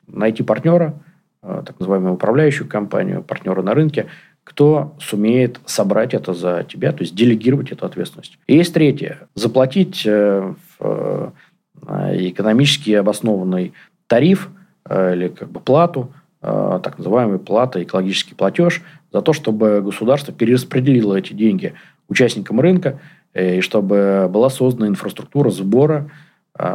найти 0.08 0.44
партнера, 0.44 0.94
так 1.42 1.78
называемую 1.78 2.14
управляющую 2.14 2.68
компанию, 2.68 3.22
партнера 3.22 3.62
на 3.62 3.74
рынке, 3.74 4.08
кто 4.44 4.96
сумеет 5.00 5.60
собрать 5.66 6.14
это 6.14 6.34
за 6.34 6.66
тебя, 6.68 6.92
то 6.92 7.02
есть 7.02 7.16
делегировать 7.16 7.72
эту 7.72 7.86
ответственность. 7.86 8.38
И 8.48 8.56
есть 8.56 8.74
третье. 8.74 9.28
Заплатить 9.36 10.04
э, 10.06 10.54
в 10.80 11.34
э, 11.82 12.30
экономически 12.30 12.92
обоснованный 12.92 13.74
тариф 14.08 14.50
э, 14.88 15.16
или 15.16 15.28
как 15.30 15.50
бы 15.52 15.60
плату, 15.60 16.14
так 16.42 16.98
называемый 16.98 17.40
плата, 17.40 17.82
экологический 17.82 18.36
платеж, 18.36 18.82
за 19.14 19.22
то, 19.22 19.32
чтобы 19.32 19.82
государство 19.82 20.34
перераспределило 20.34 21.16
эти 21.16 21.32
деньги 21.32 21.74
участникам 22.10 22.60
рынка, 22.60 23.00
и 23.34 23.62
чтобы 23.62 24.28
была 24.30 24.50
создана 24.50 24.90
инфраструктура 24.90 25.52
сбора, 25.52 26.12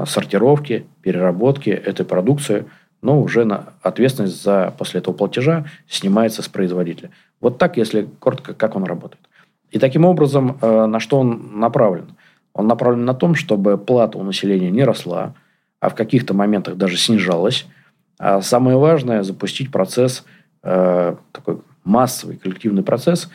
сортировки, 0.07 0.87
переработки 1.03 1.69
этой 1.69 2.07
продукции, 2.07 2.65
но 3.03 3.21
уже 3.21 3.45
на 3.45 3.75
ответственность 3.83 4.43
за 4.43 4.73
после 4.79 5.01
этого 5.01 5.15
платежа 5.15 5.67
снимается 5.87 6.43
с 6.43 6.49
производителя. 6.49 7.11
Вот 7.41 7.59
так, 7.59 7.77
если 7.77 8.09
коротко, 8.19 8.55
как 8.55 8.77
он 8.77 8.85
работает. 8.85 9.29
И 9.71 9.79
таким 9.79 10.05
образом, 10.05 10.59
э, 10.61 10.87
на 10.87 11.01
что 11.01 11.19
он 11.19 11.61
направлен? 11.61 12.17
Он 12.53 12.67
направлен 12.67 13.05
на 13.05 13.15
том, 13.15 13.35
чтобы 13.35 13.79
плата 13.79 14.19
у 14.19 14.23
населения 14.23 14.71
не 14.71 14.83
росла, 14.83 15.35
а 15.81 15.91
в 15.91 15.95
каких-то 15.95 16.35
моментах 16.35 16.77
даже 16.77 16.97
снижалась. 16.97 17.67
А 18.19 18.41
самое 18.41 18.77
важное– 18.77 19.23
запустить 19.25 19.71
процесс, 19.71 20.25
э, 20.63 21.15
такой 21.33 21.59
массовый 21.85 22.37
коллективный 22.37 22.83
процесс 22.83 23.31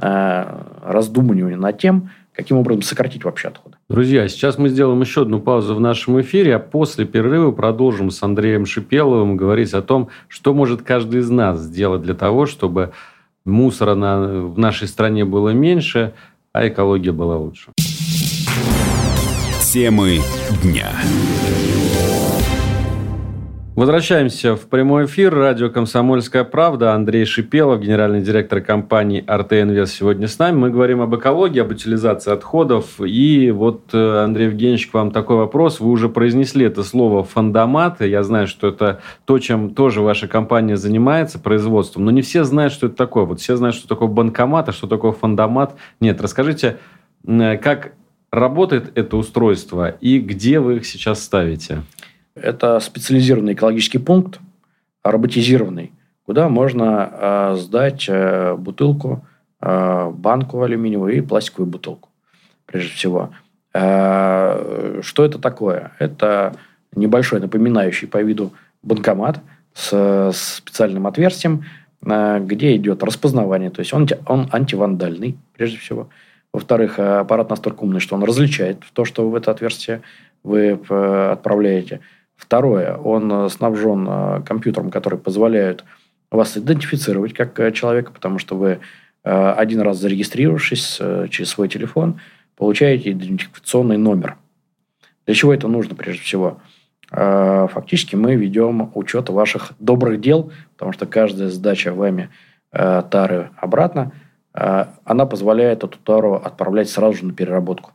э, 0.00 0.62
раздумывания 0.84 1.56
над 1.56 1.78
тем, 1.78 2.10
каким 2.32 2.58
образом 2.58 2.82
сократить 2.82 3.24
вообще 3.24 3.48
отходы. 3.48 3.76
Друзья, 3.88 4.28
сейчас 4.28 4.58
мы 4.58 4.68
сделаем 4.68 5.00
еще 5.00 5.22
одну 5.22 5.40
паузу 5.40 5.74
в 5.74 5.80
нашем 5.80 6.20
эфире, 6.20 6.56
а 6.56 6.58
после 6.58 7.06
перерыва 7.06 7.50
продолжим 7.50 8.10
с 8.10 8.22
Андреем 8.22 8.66
Шипеловым 8.66 9.38
говорить 9.38 9.72
о 9.72 9.80
том, 9.80 10.10
что 10.28 10.52
может 10.52 10.82
каждый 10.82 11.20
из 11.20 11.30
нас 11.30 11.60
сделать 11.60 12.02
для 12.02 12.14
того, 12.14 12.44
чтобы 12.44 12.92
мусора 13.46 13.94
на, 13.94 14.18
в 14.46 14.58
нашей 14.58 14.88
стране 14.88 15.24
было 15.24 15.50
меньше, 15.50 16.12
а 16.52 16.68
экология 16.68 17.12
была 17.12 17.36
лучше. 17.36 17.70
Темы 19.72 20.18
дня. 20.62 20.90
Возвращаемся 23.76 24.56
в 24.56 24.68
прямой 24.68 25.04
эфир. 25.04 25.34
Радио 25.34 25.68
«Комсомольская 25.68 26.44
правда». 26.44 26.94
Андрей 26.94 27.26
Шипелов, 27.26 27.82
генеральный 27.82 28.22
директор 28.22 28.62
компании 28.62 29.22
«Арте 29.26 29.60
Инвест» 29.60 29.92
сегодня 29.92 30.28
с 30.28 30.38
нами. 30.38 30.56
Мы 30.56 30.70
говорим 30.70 31.02
об 31.02 31.14
экологии, 31.14 31.60
об 31.60 31.72
утилизации 31.72 32.32
отходов. 32.32 32.98
И 33.02 33.50
вот, 33.50 33.90
э, 33.92 34.24
Андрей 34.24 34.46
Евгеньевич, 34.46 34.86
к 34.86 34.94
вам 34.94 35.10
такой 35.10 35.36
вопрос. 35.36 35.78
Вы 35.78 35.90
уже 35.90 36.08
произнесли 36.08 36.64
это 36.64 36.82
слово 36.82 37.22
«фандомат». 37.22 38.00
Я 38.00 38.22
знаю, 38.22 38.46
что 38.46 38.68
это 38.68 39.02
то, 39.26 39.38
чем 39.38 39.74
тоже 39.74 40.00
ваша 40.00 40.26
компания 40.26 40.78
занимается, 40.78 41.38
производством. 41.38 42.06
Но 42.06 42.10
не 42.10 42.22
все 42.22 42.44
знают, 42.44 42.72
что 42.72 42.86
это 42.86 42.96
такое. 42.96 43.24
Вот 43.24 43.40
все 43.40 43.56
знают, 43.56 43.76
что 43.76 43.86
такое 43.86 44.08
банкомат, 44.08 44.70
а 44.70 44.72
что 44.72 44.86
такое 44.86 45.12
фандомат. 45.12 45.74
Нет, 46.00 46.22
расскажите, 46.22 46.78
как 47.26 47.92
работает 48.32 48.92
это 48.94 49.18
устройство 49.18 49.90
и 50.00 50.18
где 50.18 50.60
вы 50.60 50.76
их 50.76 50.86
сейчас 50.86 51.22
ставите? 51.22 51.82
Это 52.36 52.80
специализированный 52.80 53.54
экологический 53.54 53.98
пункт, 53.98 54.40
роботизированный, 55.02 55.92
куда 56.26 56.48
можно 56.48 57.10
э, 57.10 57.56
сдать 57.56 58.06
э, 58.08 58.54
бутылку, 58.56 59.26
э, 59.60 60.10
банку 60.10 60.62
алюминиевую 60.62 61.16
и 61.16 61.20
пластиковую 61.22 61.70
бутылку, 61.70 62.10
прежде 62.66 62.90
всего. 62.90 63.30
Э, 63.72 65.00
что 65.02 65.24
это 65.24 65.38
такое? 65.38 65.92
Это 65.98 66.54
небольшой, 66.94 67.40
напоминающий 67.40 68.06
по 68.06 68.22
виду 68.22 68.52
банкомат 68.82 69.40
с, 69.72 69.92
с 70.32 70.56
специальным 70.56 71.06
отверстием, 71.06 71.64
э, 72.04 72.40
где 72.40 72.76
идет 72.76 73.02
распознавание. 73.02 73.70
То 73.70 73.80
есть, 73.80 73.94
он, 73.94 74.06
он 74.26 74.50
антивандальный, 74.52 75.38
прежде 75.54 75.78
всего. 75.78 76.10
Во-вторых, 76.52 76.98
аппарат 76.98 77.48
настолько 77.50 77.82
умный, 77.82 78.00
что 78.00 78.14
он 78.14 78.24
различает 78.24 78.80
то, 78.92 79.04
что 79.06 79.28
в 79.28 79.34
это 79.34 79.50
отверстие 79.50 80.02
вы 80.42 80.78
э, 80.88 81.30
отправляете. 81.32 82.00
Второе, 82.36 82.96
он 82.96 83.32
э, 83.32 83.48
снабжен 83.48 84.06
э, 84.08 84.42
компьютером, 84.44 84.90
который 84.90 85.18
позволяет 85.18 85.84
вас 86.30 86.56
идентифицировать 86.56 87.32
как 87.32 87.58
э, 87.58 87.72
человека, 87.72 88.12
потому 88.12 88.38
что 88.38 88.56
вы 88.56 88.80
один 89.24 89.80
раз 89.80 89.98
зарегистрировавшись 89.98 91.00
через 91.30 91.48
свой 91.48 91.68
телефон, 91.68 92.20
получаете 92.54 93.10
идентификационный 93.10 93.96
номер. 93.96 94.36
Для 95.24 95.34
чего 95.34 95.52
это 95.52 95.66
нужно 95.66 95.96
прежде 95.96 96.22
всего? 96.22 96.60
Фактически 97.10 98.14
мы 98.14 98.36
ведем 98.36 98.92
учет 98.94 99.28
ваших 99.28 99.72
добрых 99.80 100.20
дел, 100.20 100.52
потому 100.74 100.92
что 100.92 101.06
каждая 101.06 101.48
сдача 101.48 101.92
вами 101.92 102.28
тары 102.70 103.50
обратно, 103.56 104.12
она 104.52 105.26
позволяет 105.26 105.82
эту 105.82 105.98
тару 105.98 106.34
отправлять 106.34 106.88
сразу 106.88 107.16
же 107.16 107.26
на 107.26 107.32
переработку. 107.32 107.90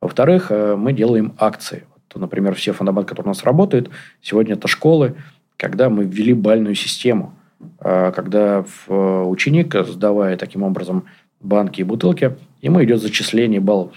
Во-вторых, 0.00 0.50
мы 0.50 0.92
делаем 0.92 1.34
акции 1.36 1.84
то, 2.10 2.18
например, 2.18 2.54
все 2.56 2.72
фундамент, 2.72 3.06
которые 3.08 3.28
у 3.28 3.34
нас 3.34 3.44
работают, 3.44 3.88
сегодня 4.20 4.54
это 4.54 4.66
школы, 4.66 5.14
когда 5.56 5.88
мы 5.88 6.04
ввели 6.04 6.34
бальную 6.34 6.74
систему, 6.74 7.34
а, 7.78 8.10
когда 8.10 8.64
ученик, 8.88 9.74
сдавая 9.86 10.36
таким 10.36 10.64
образом 10.64 11.04
банки 11.40 11.80
и 11.80 11.84
бутылки, 11.84 12.36
ему 12.60 12.82
идет 12.82 13.00
зачисление 13.00 13.60
баллов. 13.60 13.92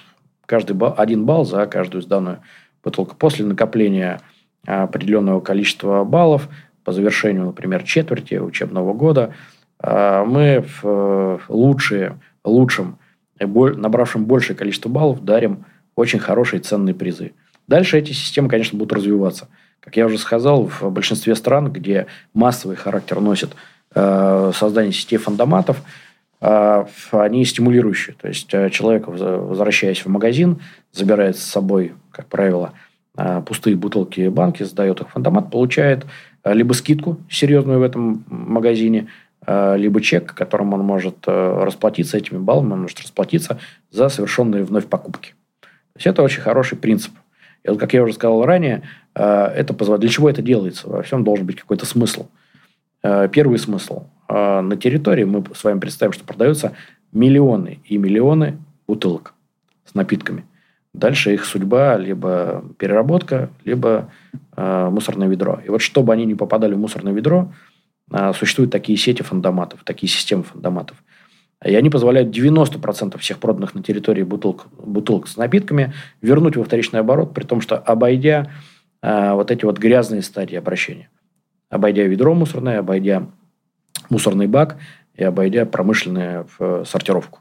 Каждый 0.45 0.73
балл, 0.73 0.93
один 0.95 1.25
балл 1.25 1.43
за 1.43 1.65
каждую 1.65 2.03
сданную 2.03 2.39
бутылку. 2.83 3.15
После 3.15 3.45
накопления 3.45 4.21
определенного 4.65 5.41
количества 5.41 6.03
баллов 6.03 6.47
по 6.83 6.91
завершению, 6.91 7.47
например, 7.47 7.83
четверти 7.83 8.35
учебного 8.35 8.93
года, 8.93 9.33
а, 9.79 10.23
мы 10.23 10.63
в 10.81 11.41
лучшие 11.49 12.19
лучшим, 12.43 12.99
набравшим 13.39 14.25
большее 14.25 14.55
количество 14.55 14.89
баллов, 14.89 15.25
дарим 15.25 15.65
очень 15.95 16.19
хорошие 16.19 16.59
ценные 16.59 16.93
призы. 16.93 17.33
Дальше 17.67 17.97
эти 17.97 18.11
системы, 18.11 18.49
конечно, 18.49 18.77
будут 18.77 18.93
развиваться. 18.93 19.47
Как 19.79 19.97
я 19.97 20.05
уже 20.05 20.17
сказал, 20.17 20.65
в 20.65 20.89
большинстве 20.89 21.35
стран, 21.35 21.71
где 21.71 22.07
массовый 22.33 22.77
характер 22.77 23.19
носит 23.19 23.51
э, 23.93 24.51
создание 24.55 24.93
сетей 24.93 25.17
фандоматов, 25.17 25.81
э, 26.39 26.85
они 27.11 27.45
стимулирующие. 27.45 28.15
То 28.19 28.29
есть 28.29 28.53
э, 28.53 28.69
человек, 28.69 29.07
возвращаясь 29.07 30.05
в 30.05 30.09
магазин, 30.09 30.61
забирает 30.93 31.37
с 31.37 31.43
собой, 31.43 31.93
как 32.11 32.27
правило, 32.27 32.73
э, 33.17 33.41
пустые 33.45 33.75
бутылки 33.75 34.21
и 34.21 34.29
банки, 34.29 34.63
сдает 34.63 35.01
их 35.01 35.09
в 35.09 35.11
фандомат, 35.11 35.51
получает 35.51 36.05
э, 36.43 36.53
либо 36.53 36.73
скидку 36.73 37.17
серьезную 37.29 37.79
в 37.79 37.83
этом 37.83 38.23
магазине, 38.27 39.07
либо 39.45 39.99
чек, 39.99 40.33
которым 40.33 40.73
он 40.73 40.85
может 40.85 41.27
расплатиться 41.27 42.17
этими 42.17 42.37
баллами, 42.37 42.71
он 42.71 42.81
может 42.83 43.01
расплатиться 43.01 43.59
за 43.91 44.07
совершенные 44.07 44.63
вновь 44.63 44.85
покупки. 44.85 45.33
То 45.59 45.97
есть 45.97 46.07
это 46.07 46.23
очень 46.23 46.39
хороший 46.39 46.77
принцип. 46.77 47.11
И 47.63 47.69
вот, 47.69 47.79
как 47.79 47.93
я 47.93 48.03
уже 48.03 48.13
сказал 48.13 48.45
ранее, 48.45 48.83
э, 49.15 49.23
это 49.23 49.73
позволяет... 49.73 50.01
Для 50.01 50.09
чего 50.09 50.29
это 50.29 50.41
делается? 50.41 50.89
Во 50.89 51.01
всем 51.01 51.23
должен 51.23 51.45
быть 51.45 51.59
какой-то 51.59 51.85
смысл. 51.85 52.27
Э, 53.03 53.29
первый 53.31 53.57
смысл. 53.57 54.03
Э, 54.27 54.61
на 54.61 54.75
территории 54.75 55.23
мы 55.23 55.43
с 55.53 55.63
вами 55.63 55.79
представим, 55.79 56.13
что 56.13 56.25
продаются 56.25 56.73
миллионы 57.11 57.79
и 57.85 57.97
миллионы 57.97 58.57
бутылок 58.87 59.33
с 59.85 59.93
напитками. 59.93 60.45
Дальше 60.93 61.33
их 61.33 61.45
судьба 61.45 61.97
либо 61.97 62.63
переработка, 62.77 63.49
либо 63.65 64.11
э, 64.55 64.89
мусорное 64.91 65.27
ведро. 65.27 65.59
И 65.65 65.69
вот 65.69 65.81
чтобы 65.81 66.13
они 66.13 66.25
не 66.25 66.35
попадали 66.35 66.75
в 66.75 66.77
мусорное 66.77 67.13
ведро, 67.13 67.51
э, 68.11 68.33
существуют 68.33 68.71
такие 68.71 68.97
сети 68.97 69.23
фандоматов, 69.23 69.83
такие 69.83 70.09
системы 70.09 70.43
фандоматов. 70.43 71.03
И 71.63 71.75
они 71.75 71.89
позволяют 71.89 72.35
90% 72.35 73.17
всех 73.19 73.39
проданных 73.39 73.73
на 73.73 73.81
территории 73.81 74.23
бутылок, 74.23 74.67
бутылок 74.77 75.27
с 75.27 75.37
напитками 75.37 75.93
вернуть 76.21 76.57
во 76.57 76.63
вторичный 76.63 76.99
оборот, 76.99 77.33
при 77.33 77.43
том, 77.43 77.61
что 77.61 77.77
обойдя 77.77 78.51
э, 79.01 79.33
вот 79.33 79.49
эти 79.49 79.63
вот 79.63 79.77
грязные 79.77 80.21
стадии 80.21 80.55
обращения. 80.55 81.09
Обойдя 81.69 82.03
ведро 82.03 82.33
мусорное, 82.33 82.79
обойдя 82.79 83.27
мусорный 84.09 84.47
бак 84.47 84.77
и 85.15 85.23
обойдя 85.23 85.65
промышленную 85.65 86.47
э, 86.59 86.83
сортировку. 86.85 87.39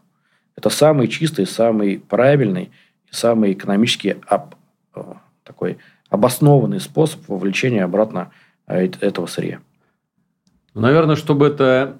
Это 0.57 0.71
самый 0.71 1.09
чистый, 1.09 1.47
самый 1.47 1.99
правильный 1.99 2.71
и 3.11 3.15
самый 3.15 3.53
экономически 3.53 4.19
об, 4.27 4.55
э, 4.95 5.03
такой 5.43 5.79
обоснованный 6.11 6.79
способ 6.79 7.27
вовлечения 7.29 7.83
обратно 7.83 8.31
э, 8.69 8.89
этого 9.01 9.27
сырья. 9.27 9.61
Наверное, 10.75 11.17
чтобы 11.17 11.49
это 11.49 11.99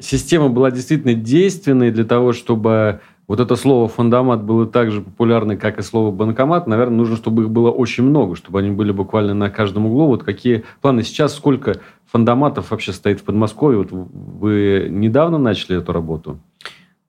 система 0.00 0.48
была 0.48 0.70
действительно 0.70 1.14
действенной 1.14 1.90
для 1.90 2.04
того, 2.04 2.32
чтобы 2.32 3.00
вот 3.26 3.40
это 3.40 3.56
слово 3.56 3.88
«фандомат» 3.88 4.42
было 4.42 4.66
так 4.66 4.90
же 4.90 5.02
популярно, 5.02 5.56
как 5.56 5.78
и 5.78 5.82
слово 5.82 6.10
«банкомат», 6.10 6.66
наверное, 6.66 6.96
нужно, 6.96 7.16
чтобы 7.16 7.42
их 7.42 7.50
было 7.50 7.70
очень 7.70 8.04
много, 8.04 8.36
чтобы 8.36 8.58
они 8.60 8.70
были 8.70 8.90
буквально 8.90 9.34
на 9.34 9.50
каждом 9.50 9.86
углу. 9.86 10.06
Вот 10.06 10.24
какие 10.24 10.64
планы 10.80 11.02
сейчас, 11.02 11.34
сколько 11.34 11.80
фандоматов 12.06 12.70
вообще 12.70 12.92
стоит 12.92 13.20
в 13.20 13.24
Подмосковье? 13.24 13.78
Вот 13.78 13.88
вы 13.92 14.88
недавно 14.90 15.36
начали 15.36 15.78
эту 15.78 15.92
работу? 15.92 16.38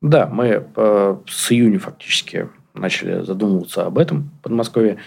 Да, 0.01 0.27
мы 0.27 0.65
э, 0.75 1.15
с 1.25 1.51
июня 1.51 1.79
фактически 1.79 2.49
начали 2.73 3.23
задумываться 3.23 3.85
об 3.85 3.97
этом 3.97 4.29
в 4.39 4.43
Подмосковье. 4.43 4.97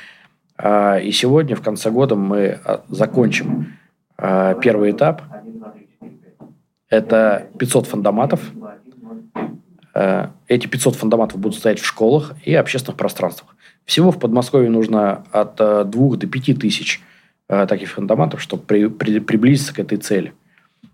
А, 0.57 0.99
и 0.99 1.11
сегодня, 1.13 1.57
в 1.57 1.63
конце 1.63 1.91
года, 1.91 2.15
мы 2.15 2.59
а, 2.65 2.83
закончим 2.89 3.75
а, 4.17 4.55
первый 4.55 4.93
этап– 4.93 5.23
это 6.93 7.49
500 7.59 7.87
фандоматов. 7.87 8.41
Э, 9.95 10.29
эти 10.47 10.67
500 10.67 10.97
фандоматов 10.97 11.41
будут 11.41 11.57
стоять 11.59 11.81
в 11.81 11.87
школах 11.87 12.35
и 12.45 12.55
общественных 12.55 12.99
пространствах. 12.99 13.57
Всего 13.87 14.11
в 14.11 14.19
Подмосковье 14.19 14.69
нужно 14.69 15.25
от 15.33 15.57
2 15.57 15.81
э, 15.81 15.85
до 15.87 16.27
5 16.27 16.59
тысяч 16.61 17.01
э, 17.49 17.67
таких 17.67 17.93
фандоматов, 17.93 18.43
чтобы 18.43 18.65
при, 18.65 18.89
при, 18.89 19.21
приблизиться 19.21 19.75
к 19.75 19.79
этой 19.79 19.97
цели, 19.97 20.35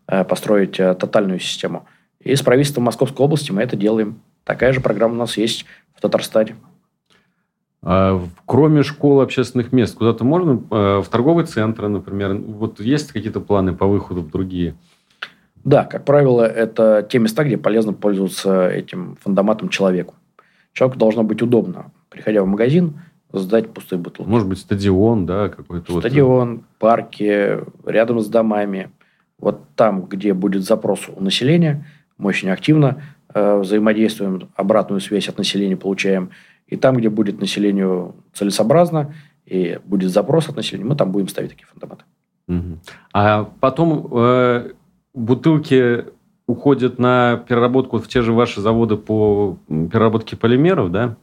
построить 0.06 0.76
тотальную 0.76 1.40
систему. 1.40 1.84
И 2.20 2.34
с 2.34 2.42
правительством 2.42 2.84
Московской 2.84 3.24
области 3.26 3.50
мы 3.50 3.62
это 3.62 3.76
делаем. 3.76 4.20
Такая 4.44 4.72
же 4.72 4.80
программа 4.80 5.14
у 5.14 5.18
нас 5.18 5.36
есть 5.36 5.66
в 5.94 6.00
Татарстане. 6.00 6.54
А, 7.82 8.22
кроме 8.46 8.84
школ, 8.84 9.20
общественных 9.20 9.72
мест, 9.72 9.96
куда-то 9.96 10.24
можно? 10.24 10.54
В 11.02 11.06
торговые 11.10 11.46
центры, 11.46 11.88
например? 11.88 12.34
Вот 12.36 12.80
есть 12.80 13.12
какие-то 13.12 13.40
планы 13.40 13.74
по 13.74 13.86
выходу 13.86 14.22
в 14.22 14.30
другие? 14.30 14.76
Да, 15.64 15.84
как 15.84 16.04
правило, 16.04 16.42
это 16.42 17.06
те 17.08 17.18
места, 17.18 17.44
где 17.44 17.56
полезно 17.56 17.92
пользоваться 17.92 18.68
этим 18.68 19.16
фандоматом 19.20 19.68
человеку. 19.68 20.14
Человеку 20.72 20.98
должно 20.98 21.24
быть 21.24 21.42
удобно, 21.42 21.92
приходя 22.08 22.42
в 22.42 22.46
магазин, 22.46 23.00
сдать 23.32 23.70
пустые 23.72 23.98
бутылки. 23.98 24.28
Может 24.28 24.48
быть, 24.48 24.58
стадион, 24.58 25.26
да, 25.26 25.48
какой-то. 25.48 26.00
Стадион, 26.00 26.56
вот... 26.56 26.64
парки, 26.78 27.58
рядом 27.84 28.20
с 28.20 28.28
домами. 28.28 28.90
Вот 29.38 29.60
там, 29.76 30.06
где 30.06 30.34
будет 30.34 30.64
запрос 30.64 31.08
у 31.14 31.22
населения, 31.22 31.86
мы 32.16 32.28
очень 32.28 32.50
активно 32.50 33.02
э, 33.32 33.58
взаимодействуем, 33.58 34.48
обратную 34.56 35.00
связь 35.00 35.28
от 35.28 35.38
населения 35.38 35.76
получаем. 35.76 36.30
И 36.66 36.76
там, 36.76 36.96
где 36.96 37.08
будет 37.08 37.40
населению 37.40 38.16
целесообразно, 38.32 39.14
и 39.46 39.78
будет 39.84 40.10
запрос 40.10 40.48
от 40.48 40.56
населения, 40.56 40.86
мы 40.86 40.96
там 40.96 41.12
будем 41.12 41.28
ставить 41.28 41.50
такие 41.50 41.66
фандоматы. 41.66 42.04
Угу. 42.48 42.78
А 43.12 43.44
потом 43.60 44.08
э, 44.10 44.72
бутылки 45.18 46.04
уходят 46.46 46.98
на 46.98 47.44
переработку 47.48 47.98
в 47.98 48.08
те 48.08 48.22
же 48.22 48.32
ваши 48.32 48.60
заводы 48.60 48.96
по 48.96 49.58
переработке 49.68 50.36
полимеров, 50.36 50.90
да? 50.90 51.16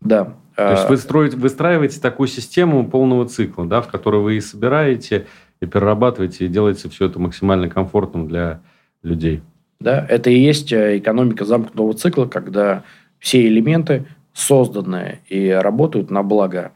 Да. 0.00 0.34
То 0.54 0.70
есть 0.70 0.88
вы 0.88 0.96
строите, 0.96 1.36
выстраиваете 1.36 2.00
такую 2.00 2.28
систему 2.28 2.86
полного 2.88 3.26
цикла, 3.26 3.66
да, 3.66 3.80
в 3.80 3.88
которой 3.88 4.20
вы 4.20 4.36
и 4.36 4.40
собираете, 4.40 5.26
и 5.60 5.66
перерабатываете, 5.66 6.44
и 6.44 6.48
делаете 6.48 6.88
все 6.90 7.06
это 7.06 7.18
максимально 7.18 7.68
комфортным 7.68 8.28
для 8.28 8.60
людей. 9.02 9.42
Да, 9.80 10.04
это 10.08 10.30
и 10.30 10.38
есть 10.38 10.72
э, 10.72 10.98
экономика 10.98 11.44
замкнутого 11.44 11.94
цикла, 11.94 12.26
когда 12.26 12.84
все 13.18 13.46
элементы 13.46 14.06
созданы 14.32 15.20
и 15.28 15.48
работают 15.50 16.10
на 16.10 16.22
благо 16.22 16.72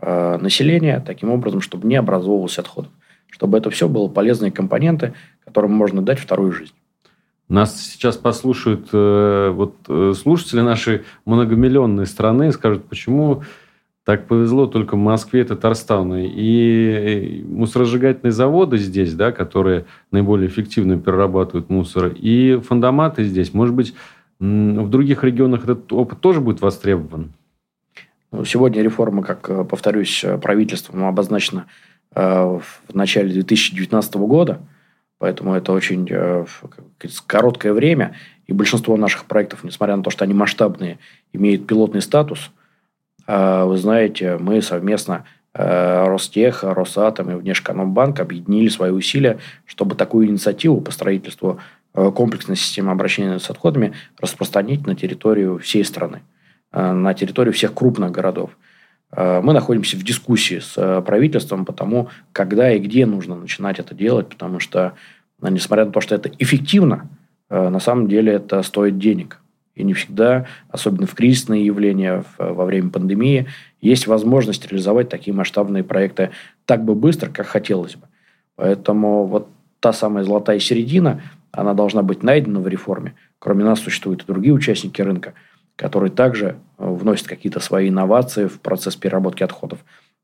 э, 0.00 0.38
населения 0.38 1.02
таким 1.04 1.30
образом, 1.30 1.60
чтобы 1.60 1.86
не 1.86 1.96
образовывалось 1.96 2.58
отходов 2.58 2.90
чтобы 3.30 3.58
это 3.58 3.70
все 3.70 3.88
было 3.88 4.08
полезные 4.08 4.50
компоненты, 4.50 5.14
которым 5.44 5.72
можно 5.72 6.02
дать 6.02 6.18
вторую 6.18 6.52
жизнь. 6.52 6.74
Нас 7.48 7.80
сейчас 7.80 8.18
послушают 8.18 8.88
э, 8.92 9.50
вот 9.54 9.74
э, 9.88 10.12
слушатели 10.14 10.60
нашей 10.60 11.02
многомиллионной 11.24 12.04
страны 12.04 12.48
и 12.48 12.52
скажут, 12.52 12.84
почему 12.84 13.42
так 14.04 14.26
повезло 14.26 14.66
только 14.66 14.96
Москве 14.96 15.42
и 15.42 15.44
Татарстану. 15.44 16.18
И 16.18 17.42
мусоросжигательные 17.48 18.32
заводы 18.32 18.76
здесь, 18.76 19.14
да, 19.14 19.32
которые 19.32 19.86
наиболее 20.10 20.48
эффективно 20.48 20.98
перерабатывают 20.98 21.70
мусор, 21.70 22.12
и 22.14 22.56
фандоматы 22.56 23.24
здесь. 23.24 23.54
Может 23.54 23.74
быть, 23.74 23.94
в 24.38 24.88
других 24.88 25.24
регионах 25.24 25.64
этот 25.64 25.90
опыт 25.92 26.20
тоже 26.20 26.40
будет 26.40 26.60
востребован? 26.60 27.32
Ну, 28.30 28.44
сегодня 28.44 28.82
реформа, 28.82 29.22
как, 29.22 29.48
э, 29.48 29.64
повторюсь, 29.64 30.22
правительством 30.42 31.04
обозначена 31.04 31.64
Э, 31.64 31.87
в 32.14 32.94
начале 32.94 33.32
2019 33.32 34.14
года, 34.16 34.60
поэтому 35.18 35.54
это 35.54 35.72
очень 35.72 36.08
э, 36.10 36.46
короткое 37.26 37.72
время, 37.72 38.14
и 38.46 38.52
большинство 38.52 38.96
наших 38.96 39.26
проектов, 39.26 39.62
несмотря 39.62 39.96
на 39.96 40.02
то, 40.02 40.10
что 40.10 40.24
они 40.24 40.32
масштабные, 40.32 40.98
имеют 41.32 41.66
пилотный 41.66 42.02
статус. 42.02 42.50
Э, 43.26 43.64
вы 43.64 43.76
знаете, 43.76 44.38
мы 44.38 44.62
совместно 44.62 45.24
Ростех, 45.54 46.62
Росатом 46.62 47.30
и 47.30 47.34
Внешэкономбанк 47.34 48.20
объединили 48.20 48.68
свои 48.68 48.92
усилия, 48.92 49.38
чтобы 49.64 49.96
такую 49.96 50.28
инициативу 50.28 50.80
по 50.80 50.92
строительству 50.92 51.58
комплексной 51.92 52.54
системы 52.54 52.92
обращения 52.92 53.40
с 53.40 53.50
отходами 53.50 53.94
распространить 54.20 54.86
на 54.86 54.94
территорию 54.94 55.58
всей 55.58 55.84
страны, 55.84 56.20
на 56.70 57.12
территорию 57.14 57.52
всех 57.54 57.74
крупных 57.74 58.12
городов. 58.12 58.50
Э, 59.12 59.40
мы 59.42 59.52
находимся 59.52 59.96
в 59.96 60.02
дискуссии 60.02 60.58
с 60.58 60.74
э, 60.76 61.02
правительством 61.02 61.64
по 61.64 61.72
тому, 61.72 62.08
когда 62.32 62.72
и 62.72 62.78
где 62.78 63.06
нужно 63.06 63.36
начинать 63.36 63.78
это 63.78 63.94
делать, 63.94 64.28
потому 64.28 64.60
что, 64.60 64.94
э, 65.42 65.48
несмотря 65.50 65.86
на 65.86 65.92
то, 65.92 66.00
что 66.00 66.14
это 66.14 66.30
эффективно, 66.38 67.08
на 67.50 67.80
самом 67.80 68.08
деле 68.08 68.34
это 68.34 68.62
стоит 68.62 68.98
денег. 68.98 69.40
И 69.74 69.82
не 69.82 69.94
всегда, 69.94 70.44
особенно 70.68 71.06
в 71.06 71.14
кризисные 71.14 71.64
явления 71.64 72.22
во 72.36 72.66
время 72.66 72.90
пандемии, 72.90 73.46
есть 73.80 74.06
возможность 74.06 74.66
реализовать 74.66 75.08
такие 75.08 75.32
масштабные 75.32 75.82
проекты 75.82 76.30
так 76.66 76.84
бы 76.84 76.94
быстро, 76.94 77.30
как 77.30 77.46
хотелось 77.46 77.96
бы. 77.96 78.06
Поэтому 78.56 79.24
вот 79.24 79.48
та 79.80 79.94
самая 79.94 80.24
золотая 80.24 80.58
середина, 80.58 81.22
она 81.50 81.72
должна 81.72 82.02
быть 82.02 82.22
найдена 82.22 82.60
в 82.60 82.68
реформе. 82.68 83.14
Кроме 83.38 83.64
нас 83.64 83.80
существуют 83.80 84.24
и 84.24 84.26
другие 84.26 84.52
участники 84.52 85.00
рынка– 85.00 85.32
который 85.78 86.10
также 86.10 86.46
э, 86.46 86.54
вносит 86.78 87.28
какие-то 87.28 87.60
свои 87.60 87.88
инновации 87.88 88.46
в 88.46 88.60
процесс 88.60 88.96
переработки 88.96 89.44
отходов. 89.44 89.78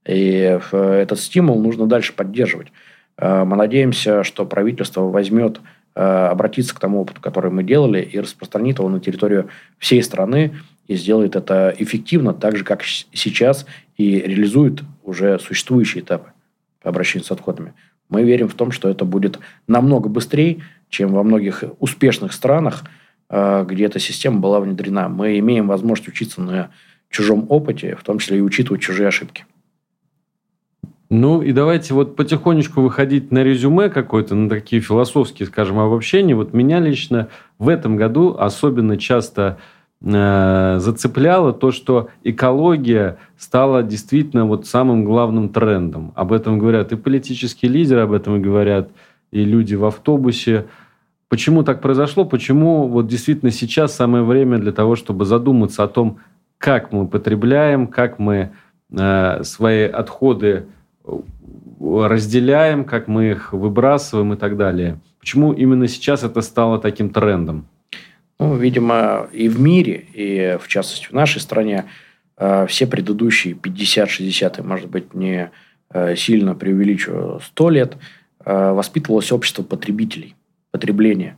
И 0.05 0.59
э, 0.73 0.93
этот 1.01 1.21
стимул 1.21 1.63
нужно 1.63 1.87
дальше 1.87 2.13
поддерживать. 2.13 2.69
Мы 3.17 3.55
надеемся, 3.55 4.25
что 4.25 4.45
правительство 4.45 5.03
возьмет, 5.03 5.61
обратится 5.95 6.75
к 6.75 6.81
тому 6.81 7.03
опыту, 7.03 7.21
который 7.21 7.53
мы 7.53 7.63
делали, 7.63 8.03
и 8.03 8.19
распространит 8.19 8.81
его 8.81 8.89
на 8.89 8.99
территорию 8.99 9.51
всей 9.79 10.03
страны, 10.03 10.57
и 10.89 10.97
сделает 10.97 11.37
это 11.37 11.73
эффективно, 11.79 12.35
так 12.35 12.57
же, 12.57 12.65
как 12.65 12.83
сейчас, 12.83 13.67
и 13.97 14.19
реализует 14.19 14.83
уже 15.05 15.39
существующие 15.39 16.03
этапы 16.03 16.33
по 16.83 16.89
обращению 16.89 17.25
с 17.25 17.31
отходами. 17.31 17.75
Мы 18.09 18.25
верим 18.25 18.49
в 18.49 18.55
том, 18.55 18.73
что 18.73 18.89
это 18.89 19.05
будет 19.05 19.39
намного 19.69 20.09
быстрее, 20.09 20.63
чем 20.89 21.13
во 21.13 21.23
многих 21.23 21.63
успешных 21.79 22.33
странах, 22.33 22.83
где 23.67 23.87
эта 23.87 23.99
система 23.99 24.39
была 24.39 24.61
внедрена. 24.61 25.09
Мы 25.09 25.39
имеем 25.41 25.67
возможность 25.67 26.09
учиться 26.09 26.41
на 26.41 26.71
чужом 27.11 27.47
опыте, 27.49 27.97
в 27.97 28.05
том 28.05 28.19
числе 28.19 28.39
и 28.39 28.41
учитывать 28.41 28.83
чужие 28.83 29.09
ошибки. 29.09 29.45
Ну 31.11 31.43
и 31.43 31.53
давайте 31.53 31.95
вот 31.95 32.17
потихонечку 32.17 32.81
выходить 32.81 33.31
на 33.31 33.45
резюме 33.45 33.89
какое-то, 33.89 34.35
на 34.35 34.49
такие 34.49 34.83
философские, 34.83 35.47
скажем, 35.47 35.79
обобщения. 35.79 36.35
Вот 36.35 36.53
меня 36.53 36.81
лично 36.81 37.29
в 37.59 37.69
этом 37.69 37.97
году 37.97 38.35
особенно 38.37 38.97
часто 38.97 39.59
э, 40.03 40.77
зацепляло 40.81 41.53
то, 41.53 41.71
что 41.71 42.09
экология 42.25 43.19
стала 43.39 43.83
действительно 43.83 44.47
вот 44.47 44.67
самым 44.67 45.05
главным 45.05 45.51
трендом. 45.51 46.13
Об 46.17 46.33
этом 46.33 46.59
говорят 46.59 46.91
и 46.91 46.97
политические 46.97 47.71
лидеры, 47.71 48.01
об 48.01 48.13
этом 48.13 48.43
говорят 48.43 48.91
и 49.31 49.45
люди 49.45 49.75
в 49.75 49.85
автобусе. 49.85 50.67
Почему 51.35 51.65
так 51.65 51.81
произошло? 51.81 52.25
Почему 52.25 52.87
вот 52.87 53.09
действительно 53.09 53.51
сейчас 53.51 53.93
самое 53.93 54.23
время 54.23 54.59
для 54.59 54.71
того, 54.71 54.95
чтобы 54.95 55.25
задуматься 55.25 55.83
о 55.83 55.89
том, 55.89 56.21
как 56.59 56.93
мы 56.93 57.09
потребляем, 57.09 57.89
как 57.89 58.21
мы 58.21 58.53
э, 58.97 59.43
свои 59.43 59.83
отходы 59.83 60.67
э, 61.05 61.11
разделяем, 61.81 62.85
как 62.85 63.09
мы 63.09 63.33
их 63.33 63.53
выбрасываем 63.53 64.35
и 64.35 64.37
так 64.37 64.57
далее. 64.57 65.01
Почему 65.19 65.53
именно 65.53 65.89
сейчас 65.89 66.23
это 66.23 66.41
стало 66.41 66.79
таким 66.79 67.11
трендом? 67.11 67.67
Ну, 68.39 68.55
видимо, 68.55 69.27
и 69.33 69.49
в 69.49 69.59
мире, 69.59 70.07
и 70.15 70.57
в 70.63 70.69
частности 70.69 71.09
в 71.09 71.13
нашей 71.15 71.41
стране 71.41 71.87
э, 72.37 72.67
все 72.69 72.87
предыдущие 72.87 73.55
50-60, 73.55 74.63
может 74.63 74.89
быть, 74.89 75.15
не 75.15 75.51
э, 75.91 76.15
сильно 76.15 76.55
преувеличиваю, 76.55 77.41
100 77.41 77.71
лет 77.71 77.97
э, 78.45 78.71
воспитывалось 78.71 79.33
общество 79.33 79.65
потребителей, 79.65 80.37
потребления. 80.75 81.37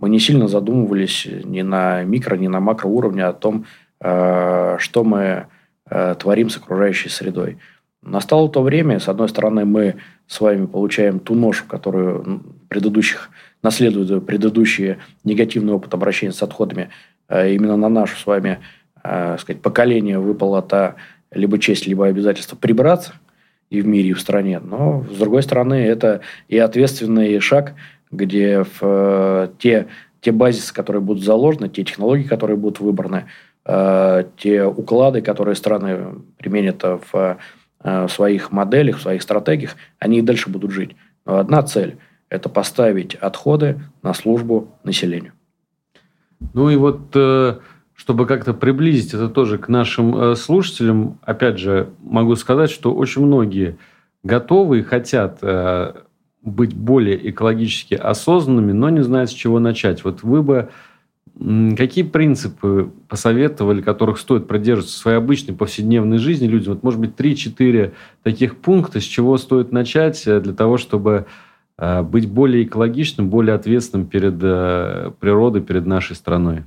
Мы 0.00 0.08
не 0.08 0.20
сильно 0.20 0.46
задумывались 0.46 1.26
ни 1.44 1.62
на 1.62 2.04
микро, 2.04 2.36
ни 2.36 2.48
на 2.48 2.60
макроуровне 2.60 3.24
о 3.24 3.32
том, 3.32 3.64
Э, 4.00 4.76
что 4.78 5.04
мы 5.04 5.46
э, 5.88 6.14
творим 6.18 6.50
с 6.50 6.58
окружающей 6.58 7.08
средой. 7.08 7.58
Настало 8.02 8.48
то 8.50 8.62
время, 8.62 9.00
с 9.00 9.08
одной 9.08 9.28
стороны, 9.28 9.64
мы 9.64 9.96
с 10.26 10.40
вами 10.40 10.66
получаем 10.66 11.18
ту 11.18 11.34
ношу, 11.34 11.64
которую 11.66 12.42
предыдущих 12.68 13.30
наследуют 13.62 14.26
предыдущие 14.26 14.98
негативный 15.24 15.72
опыт 15.72 15.94
обращения 15.94 16.32
с 16.32 16.42
отходами. 16.42 16.90
Э, 17.28 17.52
именно 17.52 17.76
на 17.76 17.88
нашу 17.88 18.16
с 18.16 18.26
вами 18.26 18.58
сказать, 19.38 19.62
поколение 19.62 20.18
выпала 20.18 20.62
та 20.62 20.96
либо 21.30 21.60
честь, 21.60 21.86
либо 21.86 22.06
обязательство 22.06 22.56
прибраться 22.56 23.12
и 23.70 23.80
в 23.80 23.86
мире, 23.86 24.08
и 24.08 24.12
в 24.12 24.20
стране. 24.20 24.58
Но, 24.58 25.06
с 25.08 25.16
другой 25.16 25.44
стороны, 25.44 25.74
это 25.74 26.22
и 26.48 26.58
ответственный 26.58 27.38
шаг, 27.38 27.74
где 28.10 28.64
в 28.78 29.50
те, 29.58 29.86
те 30.20 30.32
базисы, 30.32 30.72
которые 30.72 31.02
будут 31.02 31.24
заложены, 31.24 31.68
те 31.68 31.84
технологии, 31.84 32.24
которые 32.24 32.56
будут 32.56 32.80
выбраны, 32.80 33.26
Э, 33.68 34.24
те 34.36 34.64
уклады, 34.64 35.22
которые 35.22 35.56
страны 35.56 36.20
применят 36.38 36.84
в 36.84 37.38
э, 37.82 38.08
своих 38.08 38.52
моделях, 38.52 38.98
в 38.98 39.02
своих 39.02 39.22
стратегиях, 39.22 39.74
они 39.98 40.18
и 40.18 40.22
дальше 40.22 40.50
будут 40.50 40.70
жить. 40.70 40.94
Но 41.24 41.38
одна 41.38 41.62
цель– 41.62 41.96
это 42.28 42.48
поставить 42.48 43.16
отходы 43.16 43.80
на 44.04 44.14
службу 44.14 44.68
населению. 44.84 45.32
Ну 46.54 46.70
и 46.70 46.76
вот, 46.76 47.10
э, 47.14 47.56
чтобы 47.94 48.26
как-то 48.26 48.54
приблизить 48.54 49.14
это 49.14 49.28
тоже 49.28 49.58
к 49.58 49.66
нашим 49.66 50.36
слушателям, 50.36 51.18
опять 51.22 51.58
же, 51.58 51.88
могу 52.04 52.36
сказать, 52.36 52.70
что 52.70 52.94
очень 52.94 53.26
многие 53.26 53.78
готовы 54.22 54.78
и 54.78 54.82
хотят 54.82 55.40
быть 56.46 56.74
более 56.74 57.30
экологически 57.30 57.94
осознанными, 57.94 58.72
но 58.72 58.88
не 58.88 59.02
знают, 59.02 59.30
с 59.30 59.34
чего 59.34 59.58
начать. 59.58 60.04
Вот 60.04 60.22
вы 60.22 60.42
бы 60.42 60.70
Какие 61.38 62.02
принципы 62.02 62.90
посоветовали, 63.08 63.82
которых 63.82 64.18
стоит 64.18 64.48
продерживаться 64.48 64.96
в 64.96 65.00
своей 65.00 65.18
обычной 65.18 65.54
повседневной 65.54 66.16
жизни 66.16 66.46
людям? 66.46 66.74
Вот, 66.74 66.82
может 66.82 66.98
быть, 66.98 67.14
3-4 67.14 67.92
таких 68.22 68.56
пункта, 68.56 69.00
с 69.00 69.04
чего 69.04 69.36
стоит 69.36 69.70
начать 69.70 70.26
э, 70.26 70.40
для 70.40 70.54
того, 70.54 70.78
чтобы 70.78 71.26
э, 71.76 72.02
быть 72.02 72.26
более 72.26 72.64
экологичным, 72.64 73.28
более 73.28 73.54
ответственным 73.54 74.06
перед 74.06 74.38
э, 74.40 75.12
природой, 75.20 75.60
перед 75.60 75.84
нашей 75.84 76.16
страной? 76.16 76.62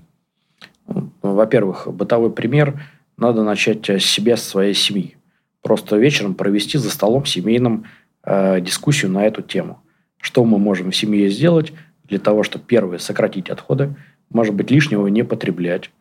Ну, 0.87 1.09
во-первых, 1.23 1.87
бытовой 1.91 2.29
пример. 2.29 2.79
Надо 3.17 3.41
начать 3.41 3.89
с 3.89 4.05
себя, 4.05 4.37
с 4.37 4.43
своей 4.43 4.75
семьи. 4.75 5.17
Просто 5.63 5.97
вечером 5.97 6.35
провести 6.35 6.77
за 6.77 6.91
столом 6.91 7.25
семейным 7.25 7.85
э, 8.23 8.61
дискуссию 8.61 9.11
на 9.11 9.25
эту 9.25 9.41
тему. 9.41 9.81
Что 10.21 10.43
мы 10.45 10.57
можем 10.57 10.91
в 10.91 10.95
семье 10.95 11.29
сделать 11.29 11.73
для 12.03 12.19
того, 12.19 12.43
чтобы, 12.43 12.65
первое, 12.65 12.97
сократить 12.97 13.49
отходы– 13.49 13.95
может 14.31 14.53
быть, 14.53 14.71
лишнего 14.71 15.07
не 15.07 15.23
потреблять. 15.23 15.91